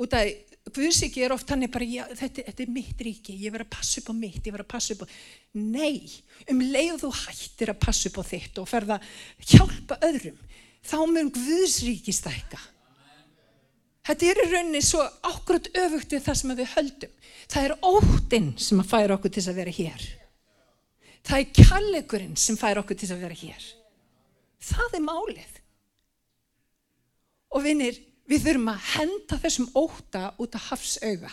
Út 0.00 0.16
af 0.16 0.30
Guðsíki 0.70 1.22
er 1.24 1.32
oft 1.34 1.48
hann 1.50 1.64
er 1.64 1.70
bara, 1.72 1.86
já, 1.88 2.04
þetta, 2.14 2.44
þetta 2.50 2.62
er 2.62 2.72
mitt 2.74 3.00
ríki, 3.02 3.34
ég 3.42 3.54
verð 3.54 3.66
að 3.66 3.72
passa 3.74 4.02
upp 4.02 4.10
á 4.12 4.14
mitt, 4.14 4.42
ég 4.44 4.54
verð 4.54 4.66
að 4.66 4.72
passa 4.74 4.94
upp 4.94 5.02
á... 5.02 5.06
Nei, 5.58 6.04
um 6.52 6.60
leið 6.62 7.00
þú 7.00 7.10
hættir 7.16 7.72
að 7.72 7.80
passa 7.82 8.10
upp 8.10 8.20
á 8.20 8.24
þitt 8.28 8.60
og 8.60 8.68
ferða 8.70 8.98
hjálpa 9.40 9.98
öðrum, 10.06 10.36
þá 10.86 10.98
mun 11.10 11.32
Guðsríki 11.34 12.14
stækka. 12.14 12.60
Þetta 14.10 14.30
er 14.30 14.42
í 14.42 14.46
rauninni 14.50 14.84
svo 14.84 15.02
ákvörð 15.26 15.72
öfugt 15.80 16.14
við 16.14 16.24
það 16.28 16.38
sem 16.40 16.54
við 16.60 16.72
höldum. 16.76 17.18
Það 17.50 17.66
er 17.66 17.76
óttinn 17.90 18.50
sem 18.60 18.80
að 18.82 18.90
færa 18.92 19.16
okkur 19.16 19.34
til 19.34 19.44
að 19.46 19.60
vera 19.60 19.74
hér. 19.80 20.06
Það 21.26 21.38
er 21.42 21.50
kjallegurinn 21.60 22.36
sem 22.40 22.58
færa 22.58 22.82
okkur 22.82 22.98
til 22.98 23.10
að 23.14 23.24
vera 23.26 23.40
hér. 23.40 23.66
Það 24.70 24.96
er 24.98 25.04
málið. 25.04 25.58
Og 27.50 27.64
vinnir, 27.64 27.98
Við 28.30 28.44
þurfum 28.44 28.68
að 28.70 28.82
henda 28.92 29.36
þessum 29.42 29.70
óta 29.74 30.20
út 30.38 30.54
af 30.54 30.68
hafsauga. 30.70 31.30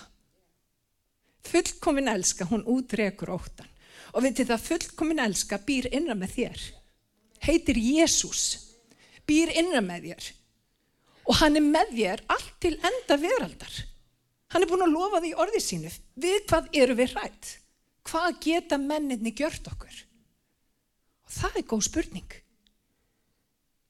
Fullkomin 1.45 2.10
elska, 2.10 2.47
hún 2.50 2.65
útrekur 2.65 3.36
ótan. 3.36 3.67
Og 4.17 4.23
við 4.26 4.39
til 4.39 4.47
það 4.50 4.63
fullkomin 4.65 5.21
elska 5.28 5.60
býr 5.67 5.91
innra 5.93 6.15
með 6.17 6.34
þér. 6.39 6.63
Heitir 7.45 7.78
Jésús. 7.78 8.45
Býr 9.30 9.54
innra 9.62 9.84
með 9.86 10.10
þér. 10.10 10.32
Og 11.28 11.38
hann 11.38 11.60
er 11.60 11.67
með 11.67 11.93
þér 12.00 12.26
allt 12.34 12.58
til 12.65 12.73
enda 12.89 13.19
veraldar. 13.21 13.78
Hann 14.56 14.65
er 14.65 14.71
búin 14.71 14.88
að 14.88 14.95
lofa 14.95 15.21
því 15.21 15.34
orðið 15.43 15.65
sínu. 15.67 15.93
Við 16.17 16.39
hvað 16.50 16.69
eru 16.82 16.97
við 16.97 17.13
rætt? 17.13 17.52
Hvað 18.08 18.39
geta 18.43 18.80
menninni 18.80 19.34
gjört 19.36 19.67
okkur? 19.67 20.04
Og 21.28 21.34
það 21.36 21.60
er 21.60 21.67
góð 21.67 21.84
spurning. 21.89 22.38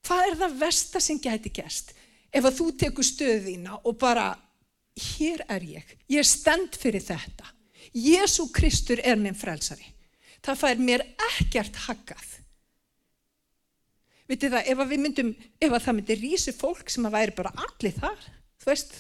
Hvað 0.07 0.25
er 0.25 0.37
það 0.41 0.59
versta 0.63 1.01
sem 1.03 1.19
gæti 1.21 1.51
gæst? 1.53 1.93
ef 2.37 2.47
að 2.47 2.57
þú 2.59 2.67
tekur 2.83 3.07
stöðina 3.07 3.77
og 3.83 3.97
bara, 3.99 4.31
hér 4.97 5.43
er 5.51 5.65
ég, 5.65 5.93
ég 6.09 6.21
er 6.21 6.27
stend 6.27 6.77
fyrir 6.79 7.03
þetta. 7.03 7.53
Jésu 7.97 8.47
Kristur 8.53 9.01
er 9.03 9.17
minn 9.19 9.37
frelsari. 9.37 9.85
Það 10.43 10.59
fær 10.61 10.81
mér 10.83 11.03
ekkert 11.31 11.79
haggað. 11.87 12.25
Vitið 14.27 14.57
það, 14.57 14.69
ef 14.73 14.81
myndum, 14.91 15.29
ef 15.63 15.71
að 15.71 15.83
það 15.85 15.97
myndi 15.97 16.17
rísi 16.19 16.53
fólk 16.55 16.91
sem 16.91 17.05
að 17.07 17.15
væri 17.15 17.35
bara 17.37 17.53
allir 17.63 17.95
þar, 17.95 18.25
þú 18.59 18.69
veist, 18.69 18.97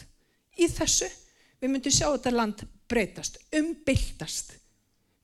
í 0.55 0.69
þessu, 0.71 1.09
við 1.59 1.73
myndum 1.73 1.93
sjá 1.93 2.07
þetta 2.07 2.33
land 2.33 2.63
breytast, 2.87 3.41
umbyltast. 3.59 4.55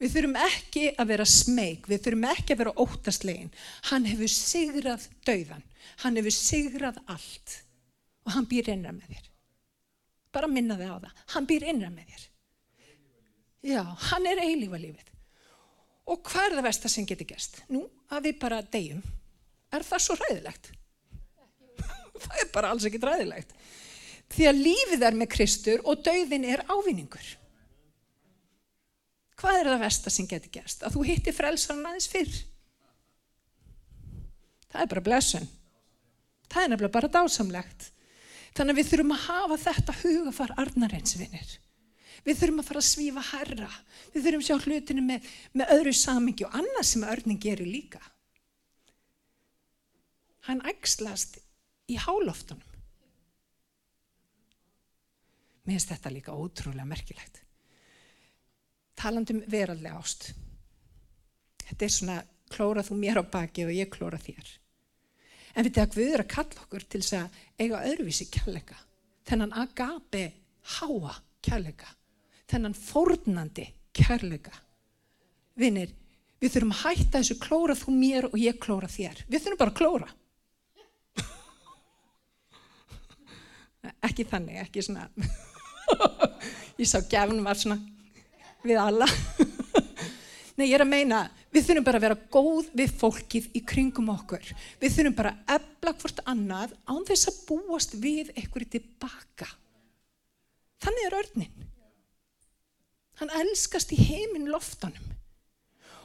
Við 0.03 0.17
þurfum 0.17 0.33
ekki 0.43 0.87
að 0.99 1.11
vera 1.13 1.25
smeg, 1.31 1.85
við 1.87 2.01
þurfum 2.03 2.25
ekki 2.27 2.51
að 2.51 2.59
vera 2.59 2.71
óttastlegin. 2.83 3.51
Hann 3.87 4.07
hefur 4.09 4.31
sigrað 4.33 5.05
dauðan, 5.23 5.61
hann 6.03 6.19
hefur 6.19 6.35
sigrað 6.35 6.97
allt 7.13 7.53
og 8.23 8.33
hann 8.35 8.47
býr 8.51 8.73
innra 8.73 8.91
með 8.91 9.13
þér. 9.13 9.29
Bara 10.35 10.49
minna 10.51 10.75
þig 10.75 10.91
á 10.91 10.97
það. 11.05 11.21
Hann 11.35 11.47
býr 11.47 11.65
innra 11.71 11.91
með 11.93 12.09
þér. 12.11 12.25
Já, 13.63 13.83
hann 14.09 14.27
er 14.27 14.41
eilífa 14.43 14.79
lífið. 14.81 15.11
Og 16.11 16.19
hvað 16.27 16.49
er 16.49 16.55
það 16.57 16.67
versta 16.67 16.91
sem 16.91 17.07
getur 17.07 17.29
gæst? 17.29 17.61
Nú, 17.71 17.85
að 18.11 18.27
við 18.27 18.41
bara 18.41 18.59
deyjum. 18.73 18.99
Er 19.71 19.85
það 19.87 20.03
svo 20.03 20.17
ræðilegt? 20.19 20.67
það 22.25 22.41
er 22.43 22.51
bara 22.57 22.73
alls 22.75 22.89
ekki 22.89 22.99
ræðilegt. 22.99 23.55
Því 24.33 24.49
að 24.51 24.61
lífið 24.67 25.07
er 25.07 25.15
með 25.15 25.31
Kristur 25.37 25.87
og 25.87 26.03
dauðin 26.03 26.49
er 26.49 26.65
ávinningur. 26.67 27.23
Hvað 29.43 29.57
er 29.59 29.67
það 29.67 29.81
versta 29.83 30.11
sem 30.13 30.27
getur 30.31 30.53
gæst? 30.55 30.85
Að 30.87 30.93
þú 30.95 31.01
hitti 31.09 31.33
frelsarinn 31.35 31.87
aðeins 31.89 32.07
fyrr. 32.07 32.37
Það 34.71 34.85
er 34.85 34.91
bara 34.93 35.03
blessun. 35.03 35.49
Það 36.47 36.63
er 36.63 36.71
nefnilega 36.71 36.93
bara 36.93 37.09
dásamlegt. 37.11 37.89
Þannig 38.55 38.71
að 38.71 38.79
við 38.79 38.89
þurfum 38.93 39.13
að 39.17 39.25
hafa 39.25 39.59
þetta 39.65 39.97
hugafar 39.99 40.55
arnarensvinir. 40.63 41.53
Við 42.23 42.39
þurfum 42.39 42.63
að 42.63 42.69
fara 42.69 42.83
að 42.85 42.87
svífa 42.87 43.25
herra. 43.33 43.69
Við 44.13 44.27
þurfum 44.29 44.45
að 44.45 44.47
sjá 44.47 44.67
hlutinu 44.69 45.05
með, 45.09 45.29
með 45.51 45.75
öðru 45.75 45.95
samingi 45.99 46.47
og 46.47 46.57
annað 46.61 46.89
sem 46.93 47.07
örning 47.11 47.43
gerir 47.43 47.67
líka. 47.67 47.99
Hann 50.47 50.63
ægslast 50.71 51.41
í 51.91 51.99
háloftunum. 51.99 52.69
Mér 55.63 55.75
finnst 55.75 55.91
þetta 55.91 56.15
líka 56.15 56.35
ótrúlega 56.35 56.87
merkilegt. 56.87 57.42
Talandum 58.99 59.41
verallega 59.49 59.99
ást. 59.99 60.31
Þetta 61.63 61.85
er 61.85 61.93
svona 61.93 62.19
klóra 62.53 62.83
þú 62.85 62.97
mér 62.99 63.21
á 63.21 63.23
baki 63.25 63.65
og 63.67 63.73
ég 63.73 63.91
klóra 63.93 64.19
þér. 64.21 64.51
En 65.53 65.65
við 65.67 65.75
tegum 65.77 65.99
við 66.01 66.15
að 66.17 66.31
kalla 66.33 66.63
okkur 66.65 66.85
til 66.89 67.01
þess 67.01 67.17
að 67.17 67.41
eiga 67.61 67.83
öðruvísi 67.89 68.29
kjallega. 68.33 68.77
Þennan 69.27 69.55
agape 69.63 70.23
háa 70.77 71.13
kjallega. 71.45 71.89
Þennan 72.49 72.77
fórnandi 72.77 73.67
kjallega. 73.95 74.53
Vinnir, 75.59 75.93
við 76.41 76.55
þurfum 76.55 76.73
að 76.73 76.83
hætta 76.83 77.21
þessu 77.21 77.37
klóra 77.41 77.77
þú 77.77 77.95
mér 77.95 78.27
og 78.31 78.37
ég 78.41 78.59
klóra 78.61 78.89
þér. 78.89 79.23
Við 79.29 79.45
þurfum 79.45 79.61
bara 79.61 79.73
að 79.73 79.79
klóra. 79.79 80.09
ekki 84.09 84.25
þannig, 84.29 84.61
ekki 84.65 84.85
svona. 84.85 85.09
ég 86.81 86.89
sá 86.89 86.97
gefnum 87.05 87.45
var 87.45 87.59
svona 87.61 87.77
við 88.63 88.79
alla. 88.81 89.07
Nei, 90.57 90.67
ég 90.67 90.75
er 90.77 90.83
að 90.85 90.91
meina, 90.91 91.23
við 91.53 91.67
þurfum 91.67 91.85
bara 91.87 91.99
að 91.99 92.05
vera 92.05 92.19
góð 92.33 92.69
við 92.77 92.95
fólkið 93.01 93.49
í 93.57 93.63
kringum 93.67 94.11
okkur. 94.13 94.53
Við 94.81 94.95
þurfum 94.97 95.17
bara 95.17 95.33
að 95.33 95.55
ebla 95.57 95.93
hvort 96.01 96.23
annað 96.29 96.75
án 96.85 97.05
þess 97.09 97.29
að 97.31 97.39
búast 97.49 97.95
við 97.97 98.33
einhverju 98.37 98.69
tilbaka. 98.75 99.49
Þannig 100.83 101.07
er 101.07 101.17
örnin. 101.21 101.69
Hann 103.21 103.33
elskast 103.39 103.93
í 103.95 104.01
heiminn 104.01 104.51
loftanum. 104.51 105.09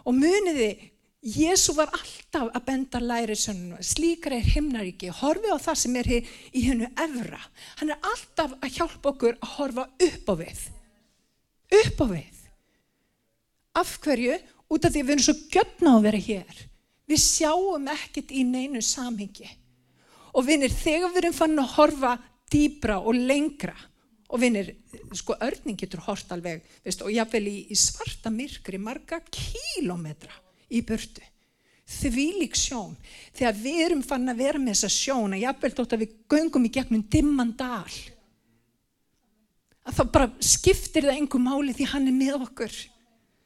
Og 0.08 0.16
muniði, 0.16 0.70
Jésu 1.18 1.74
var 1.74 1.90
alltaf 1.90 2.52
að 2.54 2.64
benda 2.68 3.00
læri 3.02 3.34
sönnum, 3.36 3.82
slíkar 3.82 4.36
er 4.36 4.50
himnaríki, 4.54 5.10
horfi 5.10 5.50
á 5.50 5.58
það 5.58 5.80
sem 5.82 5.96
er 5.98 6.10
í 6.14 6.62
hennu 6.62 6.88
evra. 6.94 7.40
Hann 7.80 7.90
er 7.90 7.98
alltaf 8.06 8.54
að 8.62 8.76
hjálpa 8.76 9.12
okkur 9.12 9.34
að 9.34 9.54
horfa 9.56 9.88
upp 10.06 10.30
á 10.30 10.34
við. 10.38 10.62
Upp 11.82 12.04
á 12.04 12.06
við. 12.14 12.37
Af 13.76 13.98
hverju? 14.04 14.38
Út 14.68 14.84
af 14.84 14.92
því 14.92 15.00
að 15.00 15.06
við 15.08 15.14
erum 15.14 15.24
svo 15.24 15.36
götna 15.52 15.94
að 15.96 16.06
vera 16.08 16.20
hér. 16.20 16.64
Við 17.08 17.20
sjáum 17.24 17.86
ekkert 17.88 18.32
í 18.36 18.42
neinu 18.44 18.82
samhengi. 18.84 19.48
Og 20.36 20.44
vinnir, 20.44 20.72
þegar 20.72 21.14
við 21.14 21.22
erum 21.22 21.36
fann 21.36 21.60
að 21.60 21.72
horfa 21.76 22.16
dýbra 22.52 22.98
og 23.00 23.16
lengra, 23.16 23.74
og 24.28 24.42
vinnir, 24.42 24.74
sko 25.16 25.38
örning 25.40 25.78
getur 25.80 26.04
hort 26.04 26.28
alveg, 26.34 26.60
veist, 26.84 27.00
og 27.04 27.12
jáfnvel 27.12 27.48
í, 27.48 27.56
í 27.72 27.76
svarta 27.78 28.32
myrkri 28.32 28.80
marga 28.80 29.22
kílometra 29.24 30.36
í 30.68 30.82
burtu. 30.84 31.24
Því 31.88 32.26
lík 32.42 32.56
sjón, 32.60 32.92
þegar 33.32 33.56
við 33.56 33.80
erum 33.86 34.04
fann 34.04 34.28
að 34.28 34.42
vera 34.42 34.60
með 34.60 34.74
þessa 34.76 34.92
sjón, 34.92 35.32
að 35.32 35.46
jáfnvel 35.46 35.72
þótt 35.78 35.96
að 35.96 36.04
við 36.04 36.14
göngum 36.34 36.68
í 36.68 36.72
gegnum 36.76 37.06
dimman 37.08 37.54
dal, 37.56 37.96
að 39.88 39.96
þá 39.96 40.02
bara 40.12 40.30
skiptir 40.44 41.08
það 41.08 41.22
einhver 41.22 41.40
máli 41.40 41.72
því 41.72 41.88
hann 41.94 42.10
er 42.10 42.16
með 42.18 42.42
okkur 42.44 42.74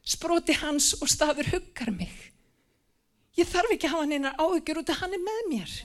sproti 0.03 0.55
hans 0.59 0.93
og 0.99 1.09
stafur 1.11 1.47
huggar 1.53 1.91
mig. 1.95 2.11
Ég 3.39 3.49
þarf 3.49 3.73
ekki 3.73 3.87
að 3.89 3.95
hafa 3.95 4.05
hann 4.05 4.15
einar 4.17 4.37
áhyggjur 4.37 4.83
út 4.83 4.93
að 4.93 5.01
hann 5.01 5.17
er 5.17 5.23
með 5.23 5.43
mér. 5.49 5.75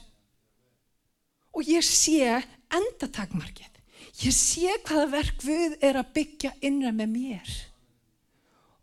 Og 1.57 1.69
ég 1.71 1.85
sé 1.85 2.21
endatakmarkið. 2.69 3.79
Ég 4.19 4.35
sé 4.35 4.75
hvaða 4.85 5.07
verk 5.13 5.43
við 5.45 5.77
er 5.85 5.97
að 5.99 6.11
byggja 6.17 6.51
innra 6.65 6.91
með 6.95 7.13
mér. 7.15 7.53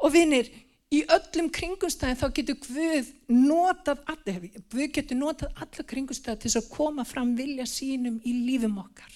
Og 0.02 0.12
vinir, 0.12 0.48
í 0.92 1.02
öllum 1.10 1.48
kringumstæðin 1.52 2.18
þá 2.20 2.26
getur 2.36 2.58
Guð 2.62 3.12
notað 3.32 4.02
allir, 4.12 4.48
Guð 4.70 4.90
getur 4.94 5.18
notað 5.18 5.62
alla 5.62 5.86
kringumstæði 5.92 6.44
til 6.44 6.52
að 6.60 6.68
koma 6.72 7.04
fram 7.06 7.34
vilja 7.38 7.66
sínum 7.68 8.20
í 8.24 8.34
lífum 8.46 8.78
okkar. 8.82 9.12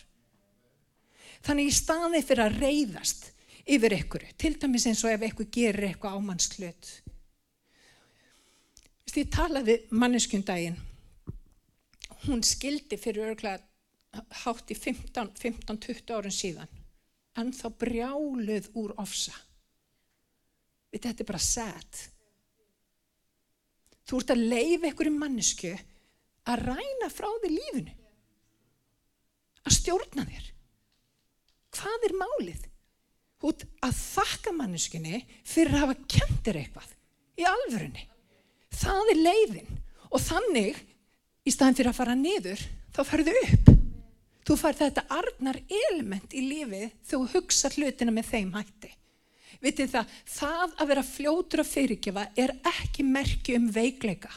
Þannig 1.46 1.70
í 1.70 1.76
staði 1.76 2.22
fyrir 2.26 2.46
að 2.46 2.58
reyðast, 2.60 3.30
yfir 3.70 3.94
ykkur, 3.96 4.26
til 4.38 4.56
dæmis 4.60 4.86
eins 4.90 5.02
og 5.06 5.14
ef 5.14 5.24
ykkur 5.30 5.48
gerir 5.54 5.90
eitthvað 5.90 6.18
ámannslut. 6.18 6.90
Ég 9.10 9.26
talaði 9.34 9.74
manneskjundaginn, 9.90 10.76
hún 12.26 12.44
skildi 12.46 12.98
fyrir 13.00 13.32
örglega 13.32 14.22
hátt 14.44 14.70
í 14.70 14.76
15-20 14.78 16.14
árun 16.14 16.34
síðan, 16.34 16.70
en 17.38 17.50
þá 17.54 17.66
brjáluð 17.82 18.70
úr 18.78 18.94
ofsa. 19.02 19.34
Þetta 20.90 21.22
er 21.22 21.28
bara 21.28 21.42
sad. 21.42 22.00
Þú 24.06 24.22
ert 24.22 24.32
að 24.34 24.56
ykkur 24.90 25.10
í 25.10 25.14
mannesku 25.14 25.74
að 26.50 26.64
ræna 26.70 27.10
frá 27.12 27.28
þig 27.42 27.52
lífinu. 27.54 27.94
Að 29.66 29.76
stjórna 29.76 30.24
þér. 30.26 30.50
Hvað 31.76 32.06
er 32.08 32.16
málið? 32.18 32.69
Út 33.46 33.64
að 33.84 33.96
þakka 33.96 34.52
manneskunni 34.56 35.22
fyrir 35.48 35.76
að 35.76 35.84
hafa 35.84 35.98
kentir 36.16 36.60
eitthvað 36.60 36.94
í 37.40 37.46
alvörunni. 37.48 38.06
Það 38.80 39.12
er 39.14 39.22
leiðin 39.24 39.80
og 40.10 40.22
þannig 40.22 40.80
í 41.46 41.54
staðin 41.54 41.78
fyrir 41.78 41.92
að 41.92 42.00
fara 42.00 42.16
niður 42.18 42.64
þá 42.94 43.02
ferðu 43.08 43.36
upp. 43.46 43.72
Þú 44.46 44.56
fær 44.58 44.78
þetta 44.78 45.06
arnar 45.14 45.60
element 45.86 46.32
í 46.34 46.42
lífið 46.42 46.88
þegar 47.06 47.10
þú 47.10 47.20
hugsa 47.34 47.70
hlutina 47.74 48.14
með 48.14 48.30
þeim 48.32 48.54
hætti. 48.56 48.92
Vitið 49.60 49.90
það, 49.92 50.14
það 50.30 50.76
að 50.80 50.90
vera 50.90 51.04
fljótur 51.04 51.62
að 51.62 51.70
fyrirgefa 51.74 52.24
er 52.40 52.54
ekki 52.70 53.04
merki 53.04 53.56
um 53.58 53.66
veikleika. 53.72 54.30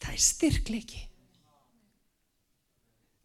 Það 0.00 0.16
er 0.16 0.24
styrkleiki. 0.24 1.02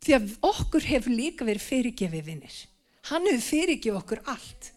Því 0.02 0.16
að 0.18 0.36
okkur 0.50 0.88
hefur 0.90 1.14
líka 1.14 1.48
verið 1.48 1.68
fyrirgefið 1.68 2.28
vinnir. 2.28 2.56
Hann 3.12 3.28
hefur 3.30 3.48
fyrirgefið 3.48 4.00
okkur 4.02 4.24
allt. 4.34 4.71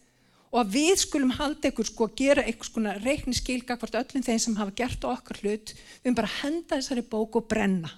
Og 0.54 0.60
að 0.60 0.74
við 0.76 0.92
skulum 1.02 1.32
halda 1.34 1.72
ykkur 1.72 1.88
sko 1.88 2.06
að 2.06 2.18
gera 2.20 2.44
eitthvað 2.46 2.68
svona 2.68 2.94
reikni 3.02 3.34
skilga 3.34 3.74
hvort 3.80 3.96
öllum 3.98 4.22
þeim 4.22 4.38
sem 4.38 4.58
hafa 4.60 4.74
gert 4.78 5.06
okkar 5.10 5.40
hlut. 5.42 5.72
Við 5.74 6.04
höfum 6.04 6.18
bara 6.20 6.34
henda 6.36 6.78
þessari 6.78 7.02
bóku 7.10 7.40
og 7.40 7.48
brenna. 7.50 7.90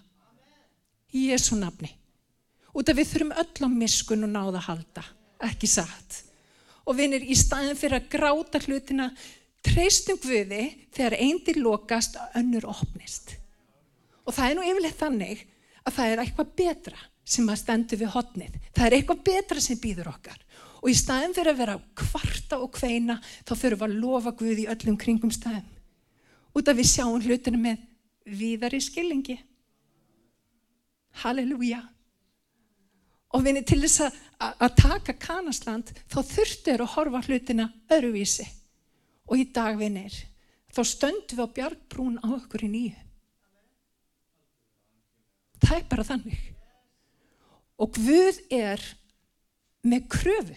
Í 1.13 1.29
Jésu 1.29 1.59
nafni. 1.61 1.91
Út 2.73 2.89
af 2.89 2.97
við 2.97 3.11
þurfum 3.13 3.35
öll 3.43 3.69
á 3.69 3.69
miskun 3.73 4.25
og 4.25 4.33
náða 4.33 4.63
að 4.63 4.69
halda. 4.71 5.05
Ekki 5.51 5.69
satt. 5.69 6.23
Og 6.89 6.97
vinnir 6.97 7.25
í 7.29 7.37
staðin 7.37 7.77
fyrir 7.77 8.01
að 8.01 8.09
gráta 8.15 8.63
hlutina 8.65 9.11
treystum 9.67 10.17
Guði 10.23 10.63
þegar 10.97 11.19
eindir 11.21 11.61
lokast 11.61 12.17
að 12.17 12.41
önnur 12.41 12.69
opnist. 12.73 13.35
Og 14.25 14.33
það 14.33 14.49
er 14.49 14.57
nú 14.57 14.65
yfirleitt 14.71 15.01
þannig 15.01 15.45
að 15.85 15.99
það 15.99 16.13
er 16.15 16.25
eitthvað 16.25 16.57
betra 16.63 17.05
sem 17.27 17.49
að 17.51 17.61
stendu 17.61 18.01
við 18.01 18.13
hotnið. 18.15 18.59
Það 18.73 18.87
er 18.87 18.97
eitthvað 18.97 19.25
betra 19.27 19.63
sem 19.63 19.81
býður 19.83 20.13
okkar. 20.15 20.39
Og 20.87 20.93
í 20.93 20.95
staðin 20.95 21.33
fyrir 21.35 21.51
að 21.51 21.59
vera 21.65 21.81
kvarta 21.99 22.61
og 22.63 22.71
kveina 22.77 23.17
þá 23.43 23.53
fyrir 23.59 23.75
við 23.75 23.89
að 23.89 23.95
lofa 23.99 24.31
Guð 24.39 24.61
í 24.63 24.69
öllum 24.71 24.97
kringum 25.03 25.33
staðum. 25.35 25.65
Út 26.55 26.69
af 26.71 26.77
við 26.79 26.87
sjáum 26.93 27.19
hlutinu 27.19 27.59
með 27.59 27.81
víðari 28.39 28.79
skillingi. 28.79 29.35
Halleluja. 31.25 31.81
Og 33.35 33.43
vinni 33.43 33.65
til 33.67 33.81
þess 33.83 34.05
að, 34.07 34.77
taka 34.79 35.17
kanasland 35.19 35.91
þá 36.07 36.21
þurftu 36.23 36.71
þér 36.71 36.85
að 36.85 36.93
horfa 36.95 37.23
hlutina 37.27 37.67
öruvísi. 37.97 38.47
Og 39.27 39.43
í 39.43 39.49
dag 39.51 39.75
vinnir 39.81 40.15
þá 40.71 40.85
stöndum 40.87 41.41
við 41.41 41.43
á 41.43 41.55
bjargbrún 41.57 42.21
á 42.23 42.31
okkur 42.37 42.63
í 42.63 42.71
nýju. 42.71 43.01
Það 45.67 45.81
er 45.81 45.91
bara 45.91 46.07
þannig. 46.13 46.47
Og 47.83 47.99
Guð 47.99 48.39
er 48.55 48.87
með 49.83 50.07
kröfu. 50.15 50.57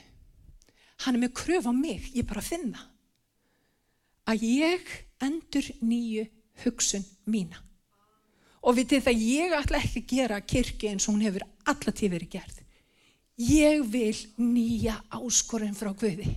Hann 1.06 1.16
er 1.16 1.24
með 1.24 1.36
kröfu 1.40 1.72
á 1.72 1.76
mig, 1.76 2.10
ég 2.16 2.28
bara 2.28 2.44
finna. 2.44 2.82
Að 4.28 4.44
ég 4.46 4.90
endur 5.24 5.66
nýju 5.82 6.26
hugsun 6.64 7.06
mína. 7.30 7.62
Og 8.60 8.76
vitið 8.76 9.06
það, 9.06 9.22
ég 9.24 9.56
ætla 9.56 9.80
ekki 9.80 10.02
að 10.02 10.10
gera 10.12 10.42
kirkja 10.44 10.92
eins 10.92 11.08
og 11.08 11.16
hún 11.16 11.24
hefur 11.24 11.46
allatíð 11.72 12.16
verið 12.18 12.34
gerð. 12.36 12.58
Ég 13.40 13.86
vil 13.88 14.18
nýja 14.36 14.98
áskorinn 15.16 15.78
frá 15.78 15.94
Guði. 15.96 16.28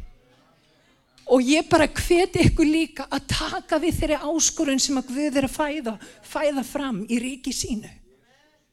Og 1.33 1.43
ég 1.43 1.67
bara 1.71 1.89
hveti 1.91 2.45
ykkur 2.47 2.69
líka 2.69 3.09
að 3.11 3.27
taka 3.33 3.81
við 3.83 3.99
þeirri 3.99 4.21
áskorinn 4.31 4.83
sem 4.83 4.99
að 5.01 5.11
Guð 5.11 5.41
er 5.41 5.49
að 5.49 5.57
fæða, 5.57 5.97
fæða 6.23 6.65
fram 6.67 7.03
í 7.11 7.19
ríki 7.23 7.55
sínu. 7.55 7.91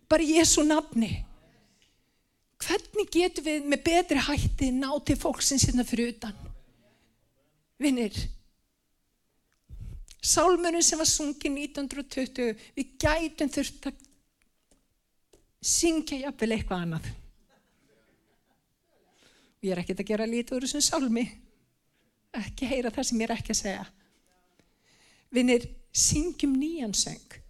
Bara 0.10 0.25
Jésu 0.25 0.65
nafni. 0.65 1.10
Hvernig 2.69 3.08
getum 3.10 3.45
við 3.47 3.63
með 3.65 3.79
betri 3.88 4.21
hætti 4.21 4.67
ná 4.75 4.91
til 5.01 5.15
fólksins 5.17 5.63
hérna 5.65 5.82
fyrir 5.88 6.12
utan? 6.12 6.36
Vinnir, 7.82 8.13
sálmurinn 10.21 10.86
sem 10.86 10.99
var 10.99 11.10
sungið 11.10 11.55
1920, 11.63 12.51
við 12.75 12.91
gætum 13.01 13.49
þurft 13.55 13.88
að 13.89 14.03
syngja 15.65 16.19
jafnvel 16.27 16.51
eitthvað 16.53 16.84
annað. 16.86 17.10
Ég 19.65 19.73
er 19.73 19.82
ekkert 19.82 20.05
að 20.05 20.12
gera 20.12 20.29
lítið 20.29 20.60
úr 20.60 20.67
þessum 20.67 20.86
sálmi, 20.86 21.25
ekki 22.38 22.69
heyra 22.69 22.93
það 22.93 23.10
sem 23.10 23.23
ég 23.23 23.32
er 23.32 23.36
ekki 23.39 23.55
að 23.55 23.62
segja. 23.63 23.89
Vinnir, 25.34 25.65
syngjum 25.89 26.53
nýjan 26.60 26.93
söng. 26.93 27.41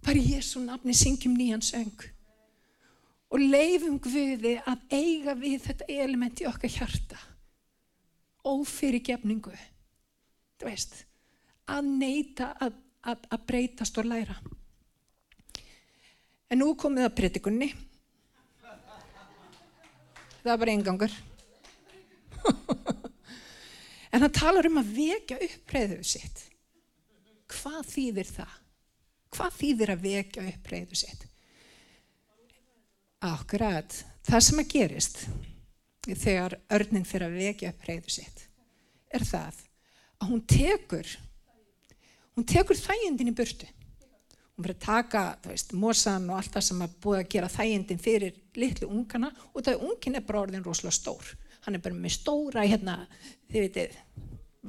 Bara 0.00 0.16
í 0.16 0.32
Jésu 0.32 0.64
nafni 0.64 0.96
syngjum 0.96 1.36
nýjan 1.36 1.64
söng 1.64 2.13
og 3.32 3.40
leifum 3.40 3.98
Guði 4.02 4.56
að 4.68 4.82
eiga 4.92 5.34
við 5.38 5.62
þetta 5.68 5.88
element 5.90 6.42
í 6.42 6.48
okkar 6.48 6.72
hjarta. 6.72 7.20
Ófyrirgefningu 8.44 9.54
þú 10.60 10.68
veist 10.68 11.00
að 11.70 11.88
neyta 11.88 12.50
að, 12.60 12.76
að, 13.08 13.24
að 13.32 13.46
breytast 13.48 13.98
og 14.00 14.08
læra. 14.08 14.36
En 16.52 16.60
nú 16.60 16.74
komið 16.78 17.08
að 17.08 17.16
pritikunni 17.18 17.70
það 20.44 20.52
er 20.52 20.60
bara 20.60 20.74
engangur 20.76 21.14
en 24.12 24.20
hann 24.20 24.34
talar 24.36 24.68
um 24.68 24.82
að 24.82 24.90
vekja 24.98 25.38
upp 25.48 25.72
reyðu 25.72 26.02
sitt. 26.04 26.42
Hvað 27.54 27.80
þýðir 27.88 28.28
það? 28.28 28.58
Hvað 29.34 29.56
þýðir 29.62 29.92
að 29.94 30.04
vekja 30.04 30.44
upp 30.50 30.68
reyðu 30.74 31.00
sitt 31.00 31.24
Akkurat, 33.24 33.94
það 34.26 34.42
sem 34.44 34.60
að 34.60 34.72
gerist 34.74 35.20
þegar 36.04 36.58
örnin 36.76 37.06
fyrir 37.08 37.30
að 37.30 37.38
vekja 37.40 37.70
upp 37.72 37.86
reyðu 37.88 38.12
sitt 38.12 38.42
er 39.14 39.24
það 39.24 39.62
að 40.20 40.28
hún 40.32 40.42
tekur 40.50 41.12
hún 42.34 42.46
tekur 42.50 42.78
þægindin 42.78 43.30
í 43.30 43.36
burtu. 43.36 43.68
Hún 44.54 44.66
fyrir 44.66 44.76
að 44.76 44.84
taka, 44.84 45.22
þú 45.42 45.52
veist, 45.52 45.72
mosan 45.78 46.28
og 46.30 46.38
allt 46.38 46.52
það 46.54 46.66
sem 46.68 46.84
að 46.84 46.96
búið 47.02 47.20
að 47.20 47.30
gera 47.34 47.52
þægindin 47.54 48.02
fyrir 48.02 48.40
litlu 48.58 48.90
ungana 48.90 49.30
og 49.52 49.64
það 49.66 49.86
ungin 49.88 50.18
er 50.18 50.26
bara 50.26 50.44
orðin 50.44 50.66
rosalega 50.66 50.98
stór. 50.98 51.32
Hann 51.64 51.78
er 51.78 51.82
bara 51.82 51.98
með 51.98 52.16
stóra 52.18 52.66
hérna, 52.68 52.98
þið 53.50 53.64
veitir 53.64 53.96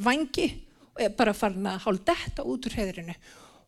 vangi 0.06 0.48
og 0.94 1.04
er 1.04 1.15
bara 1.18 1.36
farin 1.36 1.70
að 1.70 1.84
hálfa 1.86 2.15
þetta 2.24 2.48
út 2.50 2.70
úr 2.70 2.80
heðrinu 2.80 3.15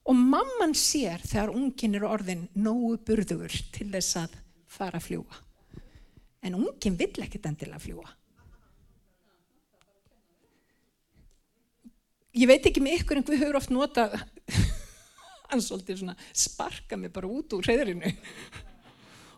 og 0.07 0.15
mamman 0.15 0.73
sér 0.77 1.23
þegar 1.27 1.51
ungin 1.51 1.97
er 1.99 2.05
orðin 2.07 2.47
nógu 2.55 2.95
burður 3.03 3.53
til 3.75 3.89
þess 3.91 4.21
að 4.23 4.37
fara 4.77 5.01
að 5.01 5.07
fljúa. 5.09 5.41
En 6.45 6.55
ungin 6.59 6.97
vill 6.99 7.25
ekkert 7.25 7.49
endilega 7.49 7.81
fljúa. 7.81 8.07
Ég 12.37 12.49
veit 12.49 12.65
ekki 12.69 12.83
með 12.85 12.99
ykkur 13.01 13.19
en 13.19 13.25
við 13.25 13.41
höfum 13.41 13.57
oft 13.57 13.73
notað 13.73 14.13
hann 15.49 15.63
svolítið 15.63 16.03
svona 16.03 16.15
sparka 16.35 16.99
mig 16.99 17.11
bara 17.15 17.29
út 17.31 17.55
úr 17.57 17.65
hreðrinu. 17.65 18.11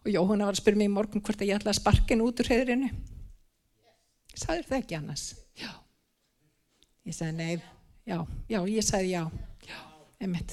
Og 0.04 0.12
Jóhanna 0.12 0.49
var 0.49 0.58
að 0.58 0.62
spyrja 0.62 0.82
mig 0.82 0.89
í 0.89 0.93
morgun 0.93 1.23
hvort 1.23 1.41
að 1.41 1.52
ég 1.52 1.60
ætla 1.60 1.73
að 1.73 1.80
sparka 1.80 2.12
henni 2.12 2.28
út 2.28 2.41
úr 2.43 2.52
hreðrinu. 2.52 2.89
Sæður 4.36 4.67
það 4.69 4.80
ekki 4.82 4.97
annars? 4.99 5.28
Já. 5.60 5.71
Ég 7.08 7.15
sagði 7.15 7.36
nei, 7.39 7.62
já, 8.08 8.19
já, 8.52 8.60
ég 8.69 8.86
sagði 8.86 9.15
já. 9.15 9.23
Einmitt. 10.19 10.51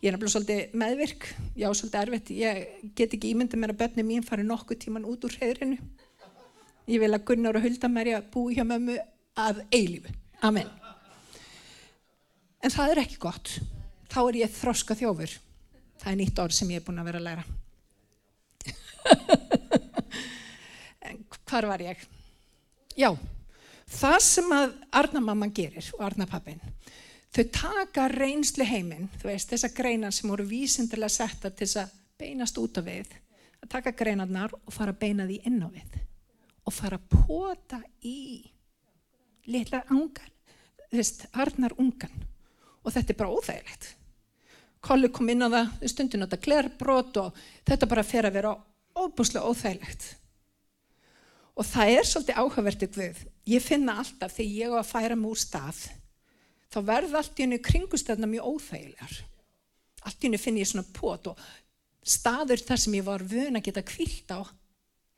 Ég 0.00 0.08
er 0.08 0.14
náttúrulega 0.16 0.32
svolítið 0.32 0.76
meðvirk, 0.80 1.26
já 1.60 1.66
svolítið 1.68 2.00
erfitt, 2.00 2.30
ég 2.32 2.92
get 2.96 3.12
ekki 3.12 3.32
ímyndið 3.34 3.60
mér 3.60 3.72
að 3.74 3.80
börnum 3.82 4.08
mín 4.08 4.24
fari 4.24 4.44
nokkuð 4.46 4.78
tíman 4.86 5.04
út 5.04 5.26
úr 5.28 5.34
hreðrinu. 5.36 5.76
Ég 6.88 7.02
vil 7.02 7.12
að 7.12 7.26
Gunnar 7.28 7.58
og 7.60 7.64
Hulda 7.66 7.90
mér 7.92 8.08
að 8.16 8.30
búi 8.32 8.56
hjá 8.56 8.64
mömmu 8.64 8.96
að 9.36 9.60
eilífu. 9.68 10.10
Amen. 10.48 10.70
En 12.64 12.72
það 12.72 12.94
er 12.94 13.02
ekki 13.04 13.20
gott. 13.20 13.60
Þá 14.08 14.20
er 14.22 14.40
ég 14.40 14.56
þroska 14.56 14.96
þjófur. 14.96 15.32
Það 16.00 16.10
er 16.12 16.18
nýtt 16.22 16.42
orð 16.42 16.56
sem 16.56 16.72
ég 16.72 16.80
er 16.80 16.86
búin 16.86 17.02
að 17.02 17.08
vera 17.10 17.20
að 17.20 17.28
læra. 17.28 17.44
hvar 21.52 21.68
var 21.68 21.84
ég? 21.84 22.00
Já, 22.96 23.12
það 23.92 24.18
sem 24.24 24.52
að 24.56 24.72
Arnamamman 25.02 25.52
gerir 25.52 25.84
og 25.98 26.06
Arnapappin 26.08 26.60
Þau 27.32 27.44
taka 27.48 28.10
reynslu 28.12 28.64
heiminn, 28.68 29.06
þú 29.16 29.30
veist, 29.30 29.48
þessa 29.48 29.70
greinar 29.72 30.12
sem 30.12 30.28
voru 30.28 30.44
vísindilega 30.44 31.14
setta 31.14 31.48
til 31.48 31.64
þess 31.64 31.78
að 31.80 31.94
beinast 32.20 32.58
út 32.60 32.76
af 32.76 32.84
við, 32.84 33.14
að 33.64 33.70
taka 33.72 33.94
greinarnar 33.96 34.52
og 34.52 34.74
fara 34.74 34.92
að 34.92 35.00
beina 35.00 35.24
því 35.24 35.38
inn 35.48 35.62
á 35.64 35.68
við 35.72 35.94
og 36.62 36.74
fara 36.76 36.98
að 37.00 37.14
pota 37.24 37.78
í 38.06 38.18
litla 39.50 39.80
ángar, 39.88 40.28
þú 40.90 41.00
veist, 41.00 41.24
harnar 41.32 41.74
ungan 41.80 42.20
og 42.82 42.92
þetta 42.92 43.14
er 43.14 43.18
bara 43.22 43.32
óþægilegt. 43.38 43.88
Kolli 44.82 45.08
kom 45.14 45.32
inn 45.32 45.46
á 45.46 45.48
það, 45.48 45.72
stundin 45.88 46.22
á 46.22 46.28
þetta 46.28 46.40
glerbrot 46.44 47.18
og 47.22 47.40
þetta 47.64 47.90
bara 47.94 48.06
fer 48.06 48.28
að 48.28 48.36
vera 48.36 48.52
óbúslega 48.98 49.48
óþægilegt. 49.48 50.06
Og 51.56 51.64
það 51.64 51.96
er 51.96 52.12
svolítið 52.12 52.44
áhugavertið 52.44 53.00
við, 53.00 53.26
ég 53.56 53.64
finna 53.64 53.96
alltaf 54.04 54.36
þegar 54.36 54.56
ég 54.60 54.76
á 54.76 54.76
að 54.84 54.90
færa 54.92 55.18
múr 55.18 55.40
stað 55.40 55.82
þá 56.72 56.78
verð 56.88 57.18
allt 57.18 57.38
í 57.38 57.44
henni 57.44 57.60
kringustöðna 57.62 58.28
mjög 58.30 58.48
óþægilegar. 58.54 59.18
Allt 60.02 60.22
í 60.22 60.28
henni 60.28 60.40
finn 60.40 60.58
ég 60.60 60.70
svona 60.70 60.88
pot 60.96 61.28
og 61.32 61.42
staður 62.02 62.64
þar 62.66 62.82
sem 62.82 62.96
ég 62.98 63.06
var 63.06 63.24
vöna 63.28 63.60
að 63.60 63.68
geta 63.68 63.84
kvilt 63.86 64.32
á 64.34 64.40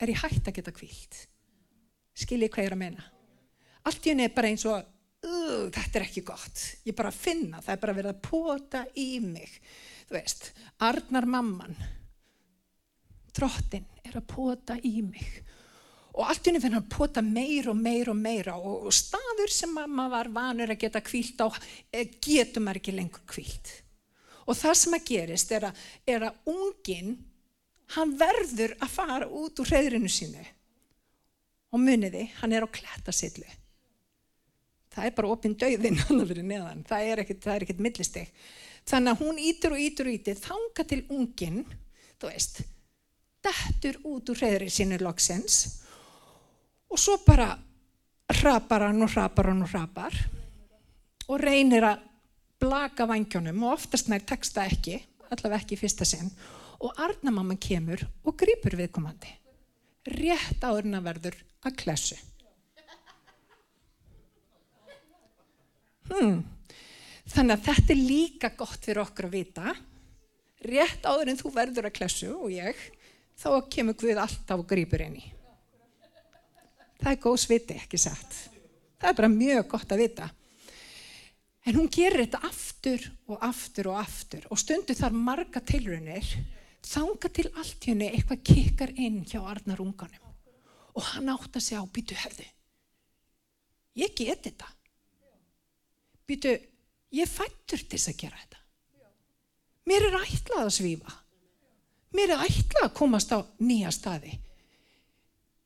er 0.01 0.11
ég 0.11 0.21
hægt 0.21 0.49
að 0.49 0.59
geta 0.59 0.75
kvilt. 0.75 1.21
Skiljið 2.15 2.51
hvað 2.53 2.65
ég 2.65 2.69
er 2.69 2.75
að 2.75 2.83
menna. 2.83 3.07
Allt 3.85 4.05
í 4.05 4.11
henni 4.11 4.27
er 4.27 4.35
bara 4.35 4.51
eins 4.51 4.65
og 4.69 4.77
uh, 4.77 5.65
þetta 5.73 5.99
er 5.99 6.05
ekki 6.07 6.25
gott. 6.27 6.63
Ég 6.87 6.97
bara 6.97 7.13
finna, 7.15 7.61
það 7.63 7.75
er 7.75 7.83
bara 7.83 7.97
verið 7.97 8.13
að 8.13 8.23
pota 8.27 8.85
í 8.99 9.09
mig. 9.23 9.59
Þú 10.05 10.17
veist, 10.19 10.49
Arnar 10.85 11.27
mamman 11.29 11.77
drottin 13.35 13.87
er 14.05 14.15
að 14.15 14.27
pota 14.31 14.77
í 14.85 14.99
mig 15.03 15.41
og 16.15 16.29
allt 16.29 16.47
unni 16.47 16.61
fyrir 16.63 16.77
hann 16.77 16.89
pota 16.91 17.23
meir 17.25 17.69
og 17.71 17.77
meir 17.79 18.09
og 18.11 18.17
meira 18.19 18.55
og 18.55 18.87
staður 18.95 19.51
sem 19.51 19.73
mamma 19.75 20.07
var 20.11 20.31
vanur 20.33 20.71
að 20.71 20.81
geta 20.85 21.03
kvílt 21.03 21.41
á 21.43 21.47
eh, 21.91 22.07
getur 22.23 22.63
maður 22.63 22.81
ekki 22.81 22.95
lengur 22.95 23.25
kvílt 23.29 23.73
og 24.45 24.57
það 24.57 24.79
sem 24.81 24.97
að 24.97 25.07
gerist 25.09 25.51
er 25.57 25.69
að, 25.69 25.83
er 26.07 26.27
að 26.29 26.51
ungin 26.53 27.15
hann 27.95 28.15
verður 28.17 28.77
að 28.79 28.89
fara 28.89 29.27
út 29.29 29.59
úr 29.61 29.69
hreðrinu 29.69 30.09
sínu. 30.09 30.41
Og 31.75 31.81
muniði, 31.81 32.23
hann 32.39 32.53
er 32.55 32.65
á 32.65 32.69
klættasillu 32.71 33.45
það 34.95 35.09
er 35.09 35.15
bara 35.17 35.31
opinn 35.33 35.57
döðin 35.59 35.99
hann 36.05 36.21
að 36.21 36.31
vera 36.33 36.45
neðan, 36.45 36.85
það 36.87 37.09
er 37.09 37.23
ekkert, 37.25 37.81
millisteg 37.83 38.31
þannig 38.85 39.15
að 39.15 39.23
hún 39.25 39.41
ítur 39.41 39.75
og 39.75 39.81
ítur 39.81 40.09
og 40.09 40.17
ítur 40.19 40.39
þanga 40.39 40.87
til 40.91 41.01
ungin 41.13 41.63
þú 42.21 42.29
veist, 42.29 42.61
dettur 43.45 43.99
út 44.07 44.31
úr 44.31 44.41
hreðri 44.41 44.69
sínu 44.73 45.01
loksins 45.03 45.81
og 46.91 46.99
svo 47.01 47.17
bara 47.25 47.53
hrapar 48.39 48.87
hann 48.87 49.03
og 49.03 49.11
hrapar 49.13 49.51
hann 49.51 49.63
og 49.65 49.71
hrapar 49.71 50.17
og 51.29 51.41
reynir 51.41 51.85
að 51.85 52.03
blaka 52.61 53.07
vangjónum 53.09 53.63
og 53.65 53.75
oftast 53.75 54.09
nær 54.09 54.23
teksta 54.27 54.65
ekki, 54.69 54.99
allaveg 55.29 55.63
ekki 55.63 55.75
í 55.75 55.79
fyrsta 55.79 56.05
sinn. 56.07 56.29
Og 56.85 56.93
Arnamamman 57.01 57.59
kemur 57.61 58.01
og 58.25 58.35
grýpur 58.37 58.75
viðkomandi. 58.77 59.31
Rétt 60.15 60.61
áðurna 60.61 61.01
verður 61.03 61.37
að 61.65 61.77
klessu. 61.81 62.17
Hmm. 66.05 66.43
þannig 67.33 67.55
að 67.55 67.63
þetta 67.65 67.93
er 67.95 67.97
líka 67.97 68.49
gott 68.53 68.83
fyrir 68.85 69.01
okkur 69.01 69.25
að 69.25 69.37
vita. 69.39 69.71
Rétt 70.69 71.07
áður 71.07 71.31
en 71.31 71.39
þú 71.39 71.51
verður 71.55 71.87
að 71.89 71.95
klessu 71.97 72.29
og 72.35 72.51
ég 72.53 72.77
þá 73.41 73.49
kemur 73.73 73.97
Guð 73.97 74.21
alltaf 74.21 74.61
og 74.61 74.67
grýpur 74.69 75.01
einni 75.01 75.31
það 77.05 77.11
er 77.13 77.21
góð 77.21 77.37
sviti 77.43 77.77
ekki 77.77 78.01
satt? 78.01 78.39
Það 78.97 79.11
er 79.11 79.17
bara 79.19 79.29
mjög 79.29 79.69
gott 79.75 79.93
að 79.93 80.01
vita. 80.01 80.31
En 81.65 81.77
hún 81.77 81.89
gerir 81.93 82.25
þetta 82.25 82.41
aftur 82.49 83.05
og 83.29 83.45
aftur 83.45 83.91
og 83.93 83.99
aftur. 84.01 84.43
Og 84.49 84.57
stundu 84.61 84.97
þar 84.97 85.13
marga 85.17 85.61
tilrunir 85.61 86.25
þanga 86.85 87.29
til 87.33 87.47
allt 87.53 87.85
henni 87.85 88.09
eitthvað 88.09 88.43
kikkar 88.45 88.93
inn 88.97 89.23
hjá 89.25 89.39
Arnar 89.45 89.81
unganum. 89.81 90.33
Og 90.97 91.07
hann 91.13 91.29
átt 91.33 91.53
að 91.53 91.65
segja 91.65 91.85
á 91.85 91.93
býtu 91.93 92.17
herðu 92.17 92.49
ég 93.95 94.15
geti 94.15 94.49
þetta. 94.49 94.69
Býtu 96.25 96.53
ég 97.15 97.29
fættur 97.29 97.81
til 97.81 97.97
þess 97.97 98.11
að 98.11 98.19
gera 98.23 98.41
þetta. 98.41 98.63
Mér 99.85 100.07
er 100.07 100.17
ætlað 100.23 100.63
að 100.63 100.73
svífa. 100.79 101.13
Mér 102.15 102.33
er 102.33 102.45
ætlað 102.47 102.87
að 102.87 102.95
komast 102.97 103.33
á 103.35 103.39
nýja 103.61 103.91
staði 103.93 104.39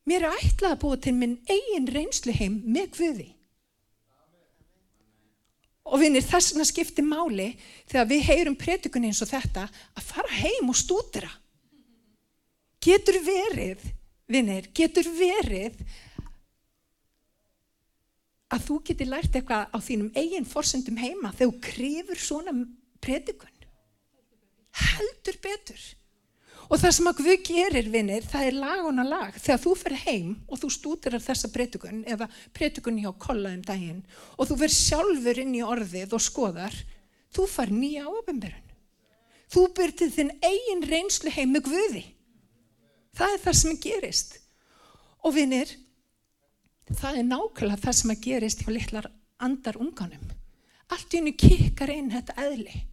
mér 0.10 0.26
er 0.26 0.40
ætlað 0.40 0.74
að 0.74 0.82
búa 0.84 1.02
til 1.02 1.14
minn 1.18 1.38
eigin 1.50 1.90
reynslu 1.94 2.34
heim 2.36 2.62
með 2.66 2.96
hvöði 2.98 3.28
og 5.90 6.02
vinir 6.04 6.26
þess 6.26 6.54
vegna 6.54 6.68
skiptir 6.70 7.06
máli 7.06 7.52
þegar 7.90 8.10
við 8.10 8.26
heyrum 8.30 8.58
predikunni 8.60 9.10
eins 9.10 9.22
og 9.26 9.32
þetta 9.32 9.68
að 9.70 10.10
fara 10.10 10.42
heim 10.42 10.70
og 10.70 10.78
stúdra 10.78 11.32
getur 12.84 13.20
verið 13.26 13.82
vinir, 14.30 14.70
getur 14.74 15.08
verið 15.18 15.78
að 18.50 18.66
þú 18.66 18.80
getur 18.90 19.12
lært 19.12 19.36
eitthvað 19.36 19.70
á 19.74 19.78
þínum 19.84 20.12
eigin 20.18 20.48
forsendum 20.48 20.98
heima 20.98 21.34
þegar 21.36 21.54
þú 21.54 21.64
krifur 21.66 22.22
svona 22.22 22.54
predikun? 23.02 23.56
Heldur 24.80 25.38
betur 25.44 25.82
Og 26.70 26.78
það 26.78 26.92
sem 26.94 27.10
að 27.10 27.20
Guð 27.20 27.36
gerir, 27.48 27.88
vinnir, 27.90 28.26
það 28.30 28.46
er 28.46 28.58
laguna 28.62 29.06
lag. 29.08 29.34
Þegar 29.42 29.62
þú 29.64 29.72
fer 29.80 29.96
heim 30.04 30.34
og 30.46 30.60
þú 30.62 30.70
stútirar 30.76 31.24
þessa 31.24 31.50
breytukun 31.50 32.04
eða 32.06 32.28
breytukun 32.54 33.00
hjá 33.02 33.10
kollaðum 33.18 33.64
daginn 33.66 34.04
og 34.38 34.50
þú 34.52 34.58
fer 34.62 34.76
sjálfur 34.76 35.42
inn 35.42 35.56
í 35.58 35.64
orðið 35.66 36.14
og 36.14 36.22
skoðar, 36.22 36.76
þú 37.34 37.48
far 37.50 37.74
nýja 37.74 38.06
ábyrgum. 38.06 38.66
Þú 39.50 39.66
byrtið 39.74 40.14
þinn 40.14 40.32
eigin 40.46 40.86
reynslu 40.86 41.34
heim 41.34 41.56
með 41.56 41.72
Guði. 41.72 42.04
Það 43.18 43.34
er 43.34 43.42
það 43.48 43.56
sem 43.58 43.80
gerist. 43.82 44.36
Og 45.26 45.34
vinnir, 45.34 45.72
það 46.94 47.18
er 47.18 47.26
nákvæmlega 47.32 47.82
það 47.82 47.98
sem 47.98 48.14
gerist 48.22 48.62
hjá 48.62 48.70
litlar 48.70 49.10
andar 49.42 49.80
unganum. 49.82 50.30
Allt 50.94 51.14
í 51.14 51.18
hennu 51.18 51.34
kikkar 51.34 51.90
inn 51.94 52.14
þetta 52.14 52.38
eðli. 52.46 52.84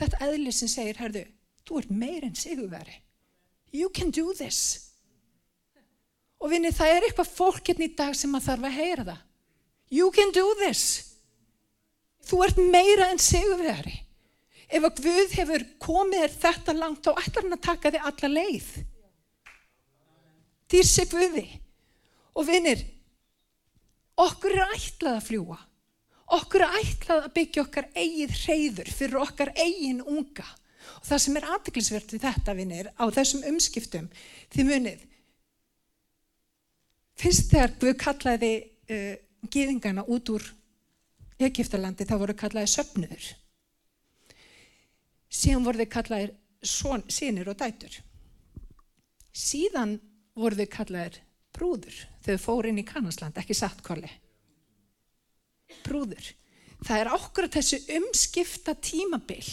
Þetta 0.00 0.24
eðli 0.26 0.52
sem 0.56 0.72
segir, 0.72 0.96
herðu, 0.98 1.26
þú 1.64 1.80
ert 1.80 1.92
meir 1.92 2.26
en 2.26 2.36
sigurveri 2.38 3.00
you 3.74 3.90
can 3.90 4.10
do 4.10 4.32
this. 4.38 4.90
Og 6.38 6.52
vinni 6.52 6.70
það 6.74 6.92
er 6.92 7.06
eitthvað 7.08 7.32
fólk 7.34 7.70
hérna 7.70 7.88
í 7.88 7.94
dag 7.98 8.14
sem 8.14 8.34
að 8.36 8.46
þarf 8.48 8.68
að 8.68 8.78
heyra 8.78 9.04
það. 9.08 9.20
You 9.94 10.10
can 10.14 10.32
do 10.34 10.44
this. 10.60 10.84
Þú 12.24 12.40
ert 12.46 12.60
meira 12.60 13.10
en 13.10 13.20
sigurveri 13.20 13.98
ef 14.74 14.86
að 14.86 15.02
Guð 15.04 15.34
hefur 15.38 15.64
komið 15.82 16.38
þetta 16.40 16.74
langt 16.74 17.04
þá 17.04 17.12
ætlar 17.20 17.44
hann 17.44 17.56
að 17.56 17.66
taka 17.66 17.92
þig 17.94 18.08
alla 18.10 18.30
leið. 18.32 18.70
Dýrsi 20.72 21.04
Guði. 21.10 21.46
Og 22.34 22.48
vinnir 22.48 22.80
okkur 24.18 24.54
er 24.54 24.74
ætlað 24.74 25.18
að 25.18 25.26
fljúa 25.28 25.58
okkur 26.34 26.64
er 26.64 26.76
ætlað 26.80 27.26
að 27.26 27.32
byggja 27.36 27.62
okkar 27.62 27.88
eigið 27.94 28.36
hreyður 28.40 28.90
fyrir 28.96 29.20
okkar 29.22 29.50
eigin 29.54 30.00
unga 30.02 30.46
Og 31.00 31.08
það 31.08 31.22
sem 31.24 31.38
er 31.38 31.48
aðtiklisvert 31.54 32.14
við 32.14 32.24
þetta 32.24 32.54
vinnir 32.58 32.90
á 32.96 33.04
þessum 33.14 33.44
umskiptum, 33.50 34.08
þið 34.54 34.70
munið, 34.70 35.04
fyrst 37.20 37.50
þegar 37.52 37.74
Guð 37.80 37.96
kallaði 38.02 38.52
uh, 38.62 39.14
gýðingana 39.50 40.06
út 40.10 40.32
úr 40.34 40.46
Egiptalandi 41.44 42.06
þá 42.06 42.16
voru 42.20 42.36
kallaði 42.38 42.70
söpnuður. 42.72 43.28
Síðan 45.34 45.66
voru 45.66 45.82
þið 45.82 45.92
kallaði 45.96 46.32
sínir 47.10 47.50
og 47.50 47.58
dætur. 47.60 47.96
Síðan 49.34 49.98
voru 50.38 50.60
þið 50.60 50.70
kallaði 50.72 51.22
brúður 51.54 51.98
þau 52.24 52.36
fóru 52.40 52.70
inn 52.70 52.80
í 52.82 52.86
Kanasland, 52.86 53.36
ekki 53.38 53.56
sattkóli. 53.56 54.10
Brúður. 55.84 56.32
Það 56.84 57.00
er 57.00 57.12
okkur 57.16 57.48
þessu 57.52 57.80
umskipta 57.96 58.74
tímabill 58.76 59.46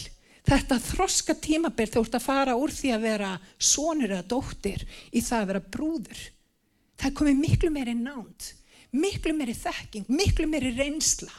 þetta 0.48 0.78
þroska 0.82 1.36
tímabill 1.38 1.90
þú 1.90 2.02
ert 2.06 2.18
að 2.18 2.26
fara 2.26 2.56
úr 2.58 2.72
því 2.74 2.94
að 2.96 3.06
vera 3.06 3.34
sonur 3.58 4.10
eða 4.10 4.28
dóttir 4.34 4.82
í 5.12 5.20
það 5.20 5.38
að 5.40 5.52
vera 5.52 5.68
brúður. 5.76 6.24
Það 6.98 7.16
komi 7.18 7.36
miklu 7.38 7.70
meiri 7.74 7.94
nánt 7.98 8.52
miklu 8.92 9.32
meiri 9.36 9.54
þekking, 9.56 10.08
miklu 10.08 10.46
meiri 10.48 10.72
reynsla. 10.76 11.32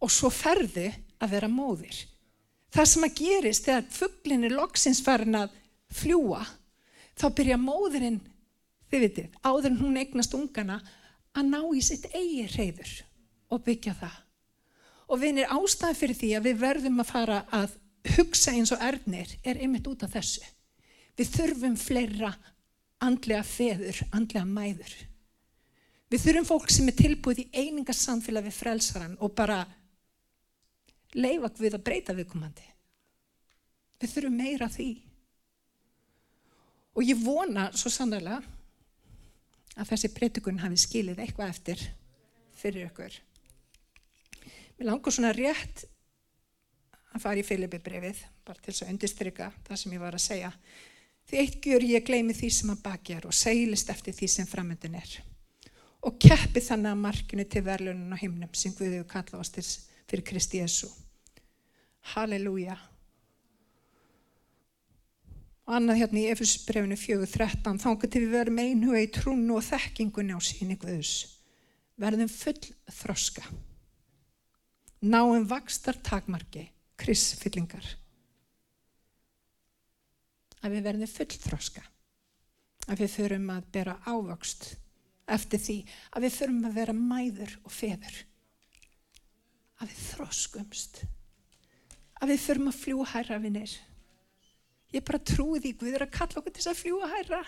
Og 0.00 0.12
svo 0.12 0.30
ferðu 0.32 0.88
að 1.20 1.34
vera 1.34 1.50
móðir. 1.52 1.96
Það 2.70 2.88
sem 2.92 3.06
að 3.06 3.16
gerist 3.18 3.66
þegar 3.66 3.88
fugglin 3.92 4.46
er 4.46 4.56
loksins 4.56 5.02
farin 5.04 5.38
að 5.40 5.56
fljúa 5.90 6.44
þá 7.18 7.26
byrja 7.36 7.58
móðurinn 7.60 8.20
þið 8.90 9.02
vitið, 9.04 9.32
áður 9.42 9.70
en 9.72 9.80
hún 9.80 9.98
eignast 10.00 10.34
ungana 10.38 10.78
að 11.34 11.50
ná 11.50 11.60
í 11.74 11.82
sitt 11.84 12.06
eigi 12.14 12.46
reyður 12.54 12.92
og 13.50 13.64
byggja 13.66 13.96
það 13.98 14.16
og 15.10 15.18
vinir 15.18 15.50
ástæði 15.50 15.98
fyrir 15.98 16.18
því 16.20 16.30
að 16.38 16.46
við 16.46 16.62
verðum 16.62 17.02
að 17.02 17.10
fara 17.10 17.42
að 17.54 17.76
hugsa 18.16 18.54
eins 18.54 18.70
og 18.74 18.82
erðnir 18.84 19.32
er 19.42 19.58
einmitt 19.60 19.88
út 19.90 20.04
af 20.06 20.14
þessu. 20.14 20.44
Við 21.18 21.32
þurfum 21.34 21.76
fleira 21.76 22.30
andlega 23.02 23.42
feður, 23.44 23.98
andlega 24.14 24.46
mæður. 24.46 24.94
Við 26.10 26.24
þurfum 26.24 26.48
fólk 26.48 26.72
sem 26.72 26.88
er 26.90 26.98
tilbúið 26.98 27.44
í 27.44 27.48
einingarsamfélag 27.64 28.46
við 28.48 28.56
frelsaran 28.56 29.18
og 29.22 29.34
bara 29.36 29.60
leifa 31.14 31.50
við 31.58 31.76
að 31.76 31.84
breyta 31.86 32.16
viðkomandi. 32.16 32.66
Við 34.00 34.14
þurfum 34.14 34.38
meira 34.40 34.70
því. 34.70 34.90
Og 36.98 37.06
ég 37.06 37.18
vona 37.22 37.68
svo 37.76 37.92
sannlega 37.92 38.40
að 39.76 39.90
þessi 39.92 40.10
breytikun 40.14 40.62
hafi 40.62 40.78
skilið 40.80 41.22
eitthvað 41.22 41.52
eftir 41.54 41.84
fyrir 42.60 42.88
ykkur. 42.88 43.18
Mér 44.80 44.94
langur 44.94 45.12
svona 45.12 45.34
rétt 45.36 45.82
að 47.12 47.20
fara 47.20 47.36
í 47.36 47.44
Filipibrefið, 47.44 48.22
bara 48.48 48.62
til 48.64 48.72
þess 48.72 48.86
að 48.86 48.92
undistrykka 48.94 49.48
það 49.66 49.80
sem 49.82 49.92
ég 49.92 50.00
var 50.00 50.16
að 50.16 50.22
segja. 50.24 50.50
Því 51.28 51.40
eitt 51.42 51.68
gjör 51.68 51.84
ég 51.84 52.06
gleymi 52.06 52.32
því 52.38 52.48
sem 52.56 52.72
að 52.72 52.80
bakjar 52.86 53.26
og 53.28 53.36
seglist 53.36 53.92
eftir 53.92 54.16
því 54.16 54.30
sem 54.32 54.48
framöndin 54.48 54.96
er. 54.96 55.12
Og 56.08 56.16
keppi 56.16 56.64
þannig 56.64 56.94
að 56.94 57.04
markinu 57.04 57.44
til 57.44 57.64
verðlunin 57.68 58.16
og 58.16 58.24
himnum 58.24 58.56
sem 58.56 58.72
Guðið 58.78 59.04
kalla 59.12 59.44
oss 59.44 59.52
til 59.52 59.68
fyrir 59.68 60.26
Kristi 60.32 60.64
Jésu. 60.64 60.88
Halleluja. 62.16 62.80
Og 65.68 65.76
annað 65.76 66.06
hérna 66.06 66.24
í 66.24 66.30
Efusbrefinu 66.32 66.96
4.13 66.96 67.84
þá 67.84 67.90
getur 68.00 68.24
við 68.24 68.38
verið 68.38 68.56
með 68.56 68.72
einhuga 68.72 69.04
í 69.04 69.12
trúnu 69.12 69.60
og 69.60 69.66
þekkingunni 69.68 70.32
á 70.32 70.40
síni 70.40 70.80
Guðus. 70.80 71.18
Verðum 72.00 72.32
full 72.32 72.62
þroska 72.88 73.44
náum 75.00 75.46
vakstar 75.48 75.96
takmarki, 76.04 76.68
krissfyllingar. 77.00 77.96
að 80.60 80.76
við 80.76 80.86
verðum 80.88 81.10
fullþroska. 81.10 81.84
Að 82.90 83.04
við 83.04 83.12
förum 83.14 83.50
að 83.54 83.68
bera 83.74 83.96
ávöxt 84.08 84.72
eftir 85.30 85.62
því 85.62 85.76
að 86.16 86.26
við 86.26 86.36
förum 86.36 86.64
að 86.66 86.78
vera 86.80 86.96
mæður 86.96 87.54
og 87.62 87.74
feður. 87.74 88.16
Að 89.80 89.92
við 89.92 90.02
þroskumst. 90.08 91.02
Að 92.20 92.34
við 92.34 92.42
förum 92.44 92.72
að 92.72 92.80
fljúa 92.80 93.06
hærra 93.14 93.38
vinnir. 93.40 93.76
Ég 94.90 95.06
bara 95.06 95.22
trúi 95.22 95.62
því 95.62 95.76
Guður 95.80 96.06
að 96.08 96.14
kalla 96.18 96.42
okkur 96.42 96.56
til 96.56 96.64
þess 96.64 96.72
að 96.74 96.82
fljúa 96.82 97.12
hærra. 97.14 97.40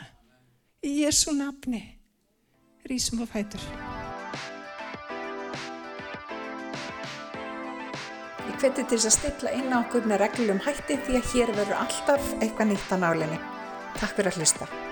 Í 0.83 0.95
Jésu 1.03 1.35
nafni. 1.37 1.83
Rísum 2.89 3.23
og 3.23 3.31
fætur. 3.31 4.12
Ég 8.63 8.69
hveti 8.71 8.83
til 8.93 8.99
að 9.09 9.15
stilla 9.17 9.53
inn 9.59 9.73
á 9.75 9.83
okkur 9.83 10.05
með 10.07 10.21
reglum 10.23 10.61
hætti 10.63 10.95
því 11.03 11.17
að 11.19 11.33
hér 11.33 11.53
verður 11.57 11.81
alltaf 11.81 12.31
eitthvað 12.39 12.71
nýtt 12.71 12.95
á 12.95 12.97
nálinni. 13.03 13.43
Takk 13.99 14.15
fyrir 14.15 14.31
að 14.31 14.39
hlusta. 14.39 14.92